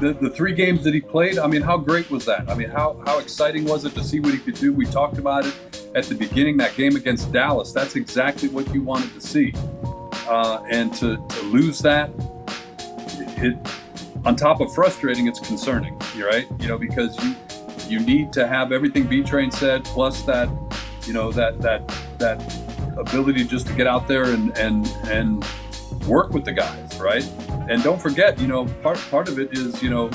[0.00, 2.48] the, the three games that he played, I mean, how great was that?
[2.50, 4.72] I mean, how, how exciting was it to see what he could do?
[4.72, 5.54] We talked about it
[5.94, 7.72] at the beginning, that game against Dallas.
[7.72, 9.52] That's exactly what you wanted to see.
[10.26, 12.10] Uh, and to, to lose that,
[13.36, 13.56] it,
[14.24, 16.46] on top of frustrating, it's concerning, right?
[16.58, 17.34] You know, because you
[17.88, 20.48] you need to have everything B Train said, plus that,
[21.06, 21.86] you know, that that
[22.18, 22.40] that
[22.96, 25.44] ability just to get out there and and and
[26.06, 27.28] work with the guys, right?
[27.68, 30.10] And don't forget, you know, part part of it is, you know,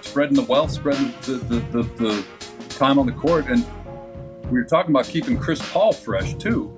[0.00, 2.24] spreading the wealth, spreading the the, the, the
[2.70, 3.46] time on the court.
[3.46, 3.66] And
[4.50, 6.74] we were talking about keeping Chris Paul fresh too,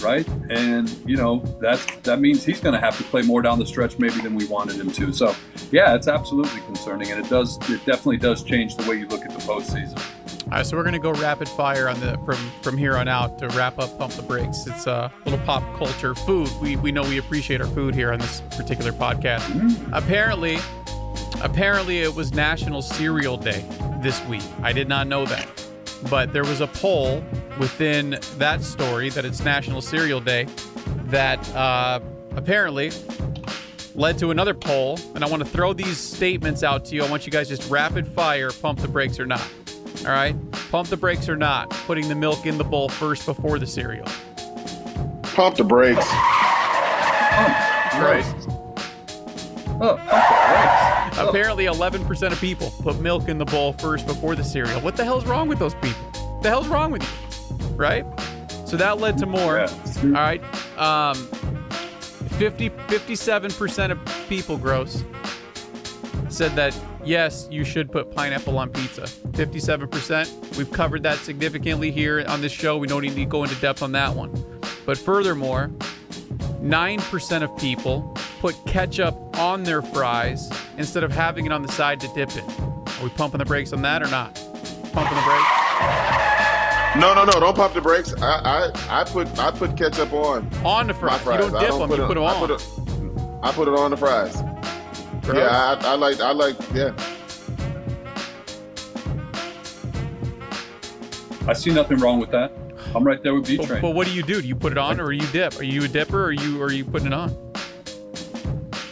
[0.00, 0.28] right?
[0.50, 3.98] And you know, that that means he's gonna have to play more down the stretch
[3.98, 5.12] maybe than we wanted him to.
[5.12, 5.34] So
[5.70, 9.24] yeah, it's absolutely concerning and it does it definitely does change the way you look
[9.24, 9.98] at the postseason.
[10.50, 13.38] All right, so we're gonna go rapid fire on the from from here on out
[13.40, 14.66] to wrap up pump the brakes.
[14.66, 16.48] It's a little pop culture food.
[16.62, 19.40] We we know we appreciate our food here on this particular podcast.
[19.40, 19.90] Mm.
[19.92, 20.56] Apparently,
[21.42, 23.62] apparently it was National Cereal Day
[24.00, 24.42] this week.
[24.62, 25.46] I did not know that,
[26.08, 27.22] but there was a poll
[27.60, 30.46] within that story that it's National Cereal Day
[31.08, 32.00] that uh,
[32.36, 32.90] apparently
[33.94, 34.98] led to another poll.
[35.14, 37.04] And I want to throw these statements out to you.
[37.04, 39.46] I want you guys just rapid fire pump the brakes or not.
[40.04, 40.34] All right.
[40.70, 41.70] Pump the brakes or not.
[41.70, 44.06] Putting the milk in the bowl first before the cereal.
[45.22, 46.04] Pump the brakes.
[46.08, 47.68] Pump.
[47.98, 48.24] Right.
[49.80, 51.18] Oh, pump the brakes.
[51.18, 51.28] Oh.
[51.28, 54.80] Apparently, 11% of people put milk in the bowl first before the cereal.
[54.80, 56.04] What the hell's wrong with those people?
[56.04, 57.66] What the hell's wrong with you?
[57.76, 58.04] Right?
[58.66, 59.56] So that led to more.
[59.56, 59.72] Yeah.
[60.04, 60.42] All right.
[60.78, 61.16] Um,
[62.38, 65.04] 50, 57% of people, gross,
[66.28, 66.78] said that
[67.08, 69.02] yes, you should put pineapple on pizza.
[69.02, 70.56] 57%.
[70.58, 72.76] We've covered that significantly here on this show.
[72.76, 74.30] We don't need to go into depth on that one.
[74.84, 75.68] But furthermore,
[76.62, 81.98] 9% of people put ketchup on their fries instead of having it on the side
[82.00, 82.44] to dip it.
[83.00, 84.34] Are we pumping the brakes on that or not?
[84.92, 85.54] Pumping the brakes?
[86.96, 87.32] No, no, no!
[87.38, 88.14] Don't pump the brakes.
[88.14, 91.20] I, I, I put, I put ketchup on On the fries.
[91.20, 91.44] fries.
[91.44, 92.48] You don't dip don't them, put you it, put them I on.
[92.48, 94.34] put it, I put it on the fries.
[95.28, 95.40] Gross.
[95.40, 96.94] Yeah, I, I like, I like, yeah.
[101.46, 102.50] I see nothing wrong with that.
[102.94, 103.82] I'm right there with B But, Train.
[103.82, 104.40] but what do you do?
[104.40, 105.58] Do you put it on or you dip?
[105.58, 107.36] Are you a dipper or you or are you putting it on?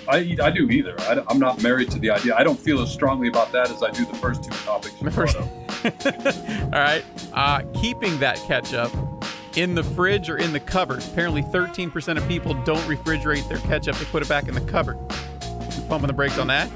[0.08, 0.94] I I do either.
[1.00, 2.36] I, am not married to the idea.
[2.36, 4.94] I don't feel as strongly about that as I do the first two topics.
[5.00, 7.04] you first- All right.
[7.32, 8.92] Uh, keeping that ketchup
[9.56, 11.02] in the fridge or in the cupboard.
[11.12, 13.96] Apparently, 13% of people don't refrigerate their ketchup.
[13.96, 14.98] They put it back in the cupboard.
[15.86, 16.68] You pumping the brakes on that?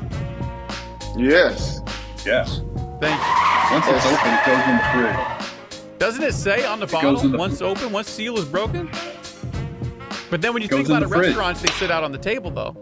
[1.18, 1.80] Yes.
[2.24, 2.60] Yes.
[3.00, 3.72] Thank you.
[3.72, 5.98] Once it's open, it goes in the fridge.
[5.98, 8.88] Doesn't it say on the goes bottle the- once open, once seal is broken?
[10.30, 11.26] But then when you think in about it, the fridge.
[11.30, 12.76] restaurants, they sit out on the table, though.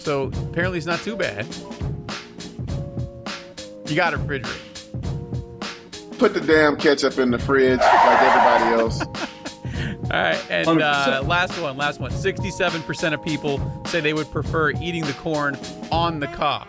[0.00, 1.46] So apparently, it's not too bad.
[3.86, 4.58] You got to refrigerate.
[6.18, 9.00] Put the damn ketchup in the fridge like everybody else.
[10.04, 12.10] All right, and uh, last one, last one.
[12.10, 15.56] 67% of people say they would prefer eating the corn
[15.90, 16.66] on the cob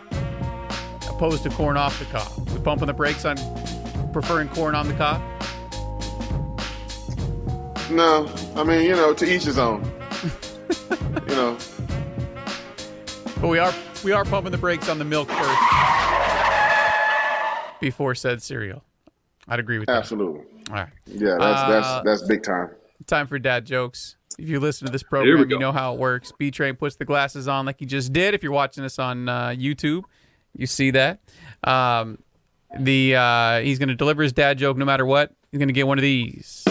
[1.14, 2.48] opposed to corn off the cob.
[2.50, 3.36] We pumping the brakes on
[4.12, 5.20] preferring corn on the cob?
[7.90, 9.82] No, I mean, you know, to each his own.
[11.28, 11.58] you know,
[13.40, 13.72] But we are
[14.02, 15.60] we are pumping the brakes on the milk first
[17.80, 18.82] before said cereal.
[19.46, 19.96] I'd agree with that.
[19.96, 20.40] absolutely.
[20.70, 20.88] All right.
[21.06, 22.70] Yeah, that's Uh, that's that's big time.
[23.06, 24.16] Time for dad jokes.
[24.38, 26.32] If you listen to this program, you know how it works.
[26.36, 28.34] B Train puts the glasses on like he just did.
[28.34, 30.04] If you're watching this on uh, YouTube,
[30.56, 31.20] you see that.
[31.62, 32.18] Um,
[32.78, 35.32] the uh, he's going to deliver his dad joke no matter what.
[35.50, 36.64] He's going to get one of these.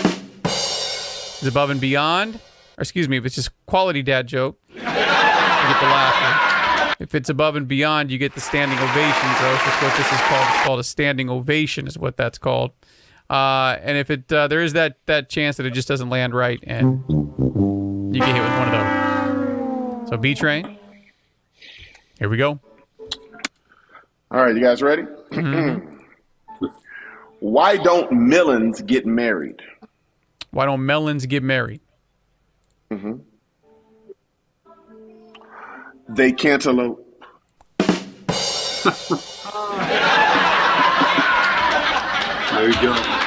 [0.46, 4.86] It's above and beyond, or excuse me, if it's just quality dad joke, you get
[4.86, 6.96] the laughter.
[7.04, 9.60] If it's above and beyond, you get the standing ovation, Gross.
[9.64, 10.48] That's what this is called.
[10.50, 12.72] It's called a standing ovation, is what that's called.
[13.34, 16.36] Uh, and if it uh, there is that that chance that it just doesn't land
[16.36, 20.10] right, and you get hit with one of those.
[20.10, 20.78] So B train.
[22.20, 22.60] Here we go.
[24.30, 25.08] All right, you guys ready?
[27.40, 29.64] Why don't melons get married?
[30.52, 31.82] Why don't melons get married?
[32.92, 33.16] Mm-hmm.
[36.08, 37.00] They cantaloupe.
[42.54, 43.23] There you go.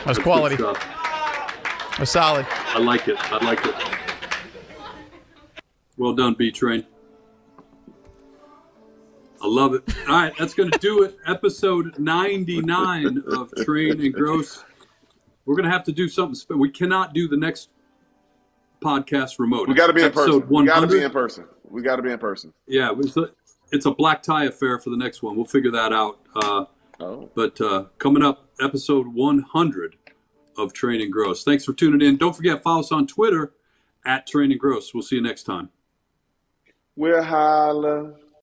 [0.00, 0.56] That was quality.
[0.56, 2.46] Good That was solid.
[2.50, 3.16] I like it.
[3.30, 3.74] I like it.
[5.98, 6.86] Well done, B Train.
[9.42, 9.82] I love it.
[10.08, 11.18] All right, that's going to do it.
[11.26, 14.64] Episode 99 of Train and Gross.
[15.44, 16.34] We're going to have to do something.
[16.34, 17.68] Spe- we cannot do the next
[18.80, 19.68] podcast remote.
[19.68, 20.48] We got to be in Episode person.
[20.48, 21.44] We got to be in person.
[21.68, 22.54] We got to be in person.
[22.66, 23.30] Yeah, it's a,
[23.70, 25.36] it's a black tie affair for the next one.
[25.36, 26.18] We'll figure that out.
[26.34, 26.64] Uh,
[27.00, 27.30] Oh.
[27.34, 29.96] but uh, coming up, episode 100
[30.58, 31.42] of Train and Gross.
[31.42, 32.16] Thanks for tuning in.
[32.18, 33.52] Don't forget, follow us on Twitter
[34.04, 34.92] at Train and Gross.
[34.92, 35.70] We'll see you next time.
[36.96, 38.12] We'll holla.